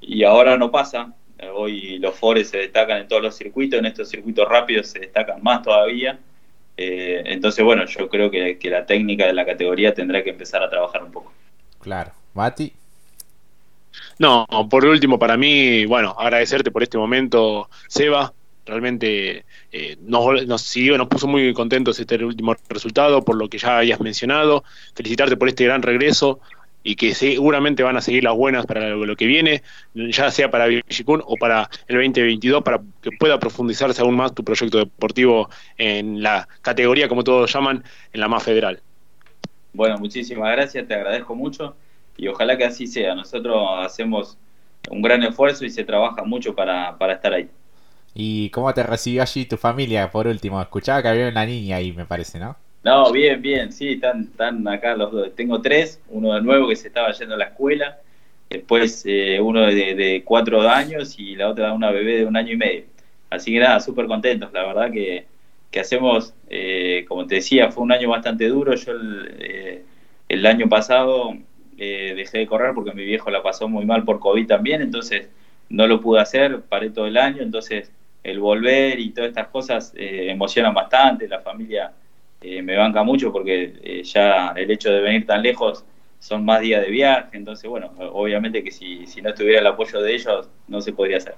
Y 0.00 0.22
ahora 0.22 0.56
no 0.56 0.70
pasa. 0.70 1.14
Hoy 1.54 1.98
los 1.98 2.14
Ford 2.14 2.42
se 2.44 2.58
destacan 2.58 2.98
en 3.00 3.08
todos 3.08 3.22
los 3.22 3.36
circuitos, 3.36 3.78
en 3.78 3.86
estos 3.86 4.08
circuitos 4.08 4.48
rápidos 4.48 4.86
se 4.88 5.00
destacan 5.00 5.42
más 5.42 5.62
todavía. 5.62 6.18
Eh, 6.76 7.22
entonces, 7.26 7.64
bueno, 7.64 7.86
yo 7.86 8.08
creo 8.08 8.30
que, 8.30 8.58
la 8.64 8.84
técnica 8.84 9.26
de 9.26 9.32
la 9.32 9.46
categoría 9.46 9.94
tendrá 9.94 10.22
que 10.22 10.30
empezar 10.30 10.62
a 10.62 10.68
trabajar 10.68 11.02
un 11.02 11.12
poco. 11.12 11.32
Claro. 11.80 12.12
Mati. 12.34 12.72
No, 14.18 14.46
por 14.70 14.84
último, 14.84 15.18
para 15.18 15.36
mí, 15.36 15.84
bueno, 15.86 16.14
agradecerte 16.18 16.70
por 16.70 16.82
este 16.82 16.98
momento, 16.98 17.68
Seba. 17.88 18.32
Realmente 18.64 19.44
eh, 19.70 19.96
nos, 20.00 20.44
nos 20.46 20.62
siguió, 20.62 20.98
nos 20.98 21.06
puso 21.06 21.28
muy 21.28 21.54
contentos 21.54 22.00
este 22.00 22.24
último 22.24 22.56
resultado, 22.68 23.24
por 23.24 23.36
lo 23.36 23.48
que 23.48 23.58
ya 23.58 23.78
habías 23.78 24.00
mencionado. 24.00 24.64
Felicitarte 24.94 25.36
por 25.36 25.48
este 25.48 25.64
gran 25.64 25.82
regreso 25.82 26.40
y 26.86 26.94
que 26.94 27.14
seguramente 27.14 27.82
van 27.82 27.96
a 27.96 28.00
seguir 28.00 28.22
las 28.22 28.36
buenas 28.36 28.64
para 28.64 28.90
lo, 28.90 29.16
que 29.16 29.26
viene, 29.26 29.64
ya 29.92 30.30
sea 30.30 30.52
para 30.52 30.66
Villicún 30.66 31.20
o 31.26 31.36
para 31.36 31.68
el 31.88 31.96
2022, 31.96 32.62
para 32.62 32.80
que 33.02 33.10
pueda 33.10 33.40
profundizarse 33.40 34.00
aún 34.02 34.14
más 34.14 34.32
tu 34.32 34.44
proyecto 34.44 34.78
deportivo 34.78 35.50
en 35.76 36.22
la 36.22 36.46
categoría, 36.62 37.08
como 37.08 37.24
todos 37.24 37.52
llaman, 37.52 37.82
en 38.12 38.20
la 38.20 38.28
más 38.28 38.44
federal. 38.44 38.80
Bueno, 39.72 39.98
muchísimas 39.98 40.52
gracias, 40.52 40.86
te 40.86 40.94
agradezco 40.94 41.34
mucho 41.34 41.74
y 42.16 42.28
ojalá 42.28 42.56
que 42.56 42.64
así 42.64 42.86
sea. 42.86 43.14
Nosotros 43.14 43.56
hacemos 43.80 44.38
un 44.90 45.02
gran 45.02 45.22
esfuerzo 45.22 45.64
y 45.64 45.70
se 45.70 45.84
trabaja 45.84 46.22
mucho 46.24 46.54
para, 46.54 46.96
para 46.98 47.14
estar 47.14 47.32
ahí. 47.32 47.48
¿Y 48.14 48.48
cómo 48.50 48.72
te 48.72 48.82
recibió 48.82 49.22
allí 49.22 49.44
tu 49.44 49.56
familia, 49.56 50.10
por 50.10 50.26
último? 50.26 50.60
Escuchaba 50.60 51.02
que 51.02 51.08
había 51.08 51.28
una 51.28 51.44
niña 51.44 51.76
ahí, 51.76 51.92
me 51.92 52.06
parece, 52.06 52.38
¿no? 52.38 52.56
No, 52.82 53.12
bien, 53.12 53.42
bien, 53.42 53.72
sí, 53.72 53.94
están, 53.94 54.22
están 54.30 54.66
acá 54.68 54.96
los 54.96 55.12
dos. 55.12 55.34
Tengo 55.34 55.60
tres, 55.60 56.00
uno 56.08 56.34
de 56.34 56.40
nuevo 56.40 56.68
que 56.68 56.76
se 56.76 56.88
estaba 56.88 57.12
yendo 57.12 57.34
a 57.34 57.38
la 57.38 57.46
escuela, 57.46 57.98
después 58.48 59.02
eh, 59.06 59.40
uno 59.40 59.62
de, 59.66 60.22
cuatro 60.24 60.62
años 60.62 61.18
y 61.18 61.36
la 61.36 61.48
otra 61.48 61.72
una 61.72 61.90
bebé 61.90 62.18
de 62.18 62.26
un 62.26 62.36
año 62.36 62.52
y 62.52 62.56
medio. 62.56 62.84
Así 63.28 63.52
que 63.52 63.58
nada, 63.58 63.80
súper 63.80 64.06
contentos, 64.06 64.52
la 64.52 64.64
verdad 64.64 64.92
que, 64.92 65.26
que 65.70 65.80
hacemos, 65.80 66.32
eh, 66.48 67.04
como 67.08 67.26
te 67.26 67.36
decía, 67.36 67.70
fue 67.72 67.82
un 67.82 67.92
año 67.92 68.08
bastante 68.08 68.48
duro. 68.48 68.74
Yo 68.76 68.92
el, 68.92 69.36
eh, 69.40 69.82
el 70.28 70.46
año 70.46 70.68
pasado 70.68 71.36
dejé 71.76 72.38
de 72.38 72.46
correr 72.46 72.74
porque 72.74 72.92
mi 72.92 73.04
viejo 73.04 73.30
la 73.30 73.42
pasó 73.42 73.68
muy 73.68 73.84
mal 73.84 74.04
por 74.04 74.18
COVID 74.18 74.46
también, 74.46 74.82
entonces 74.82 75.28
no 75.68 75.86
lo 75.86 76.00
pude 76.00 76.20
hacer, 76.20 76.62
paré 76.62 76.90
todo 76.90 77.06
el 77.06 77.16
año, 77.16 77.42
entonces 77.42 77.90
el 78.24 78.40
volver 78.40 78.98
y 78.98 79.10
todas 79.10 79.28
estas 79.28 79.48
cosas 79.48 79.92
emocionan 79.96 80.74
bastante, 80.74 81.28
la 81.28 81.40
familia 81.40 81.92
eh, 82.40 82.62
me 82.62 82.76
banca 82.76 83.02
mucho 83.02 83.32
porque 83.32 83.74
eh, 83.82 84.02
ya 84.04 84.52
el 84.54 84.70
hecho 84.70 84.90
de 84.90 85.00
venir 85.00 85.26
tan 85.26 85.42
lejos 85.42 85.84
son 86.18 86.44
más 86.44 86.60
días 86.60 86.82
de 86.82 86.90
viaje, 86.90 87.36
entonces 87.36 87.68
bueno, 87.68 87.90
obviamente 88.12 88.62
que 88.62 88.70
si, 88.70 89.06
si 89.06 89.22
no 89.22 89.30
estuviera 89.30 89.60
el 89.60 89.66
apoyo 89.66 90.00
de 90.00 90.14
ellos 90.14 90.48
no 90.68 90.80
se 90.80 90.92
podría 90.92 91.16
hacer. 91.16 91.34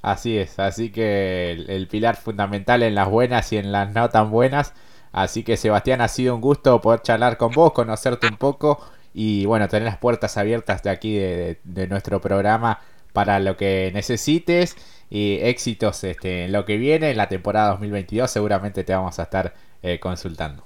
Así 0.00 0.38
es, 0.38 0.58
así 0.58 0.90
que 0.90 1.50
el, 1.50 1.88
pilar 1.88 2.16
fundamental 2.16 2.82
en 2.82 2.94
las 2.94 3.08
buenas 3.08 3.52
y 3.52 3.56
en 3.56 3.72
las 3.72 3.92
no 3.92 4.08
tan 4.10 4.30
buenas. 4.30 4.74
Así 5.10 5.42
que 5.42 5.56
Sebastián, 5.56 6.00
ha 6.00 6.08
sido 6.08 6.34
un 6.34 6.40
gusto 6.40 6.80
poder 6.80 7.02
charlar 7.02 7.36
con 7.36 7.50
vos, 7.52 7.72
conocerte 7.72 8.28
un 8.28 8.36
poco 8.36 8.80
y 9.14 9.46
bueno, 9.46 9.68
tener 9.68 9.84
las 9.84 9.98
puertas 9.98 10.36
abiertas 10.36 10.82
de 10.82 10.90
aquí 10.90 11.16
de, 11.16 11.86
nuestro 11.88 12.20
programa 12.20 12.80
para 13.12 13.40
lo 13.40 13.56
que 13.56 13.90
necesites 13.94 14.76
y 15.10 15.38
éxitos 15.42 16.04
este, 16.04 16.44
en 16.44 16.52
lo 16.52 16.64
que 16.64 16.76
viene, 16.76 17.10
en 17.10 17.16
la 17.16 17.28
temporada 17.28 17.70
2022 17.70 18.30
seguramente 18.30 18.84
te 18.84 18.94
vamos 18.94 19.18
a 19.18 19.24
estar 19.24 19.54
eh, 19.82 19.98
consultando. 19.98 20.64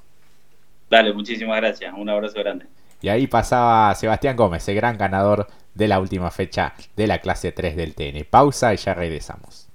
Dale, 0.91 1.13
muchísimas 1.15 1.57
gracias. 1.57 1.95
Un 1.97 2.11
abrazo 2.11 2.39
grande. 2.41 2.67
Y 3.01 3.09
ahí 3.09 3.27
pasaba 3.27 3.95
Sebastián 3.95 4.37
Gómez, 4.37 4.69
el 4.69 4.77
gran 4.77 4.99
ganador 4.99 5.49
de 5.75 5.89
la 5.89 5.99
última 5.99 6.31
fecha 6.31 6.75
de 6.97 7.07
la 7.07 7.19
clase 7.19 7.51
3 7.51 7.77
del 7.77 7.95
TN. 7.95 8.27
Pausa 8.29 8.75
y 8.75 8.77
ya 8.77 8.95
regresamos. 8.95 9.72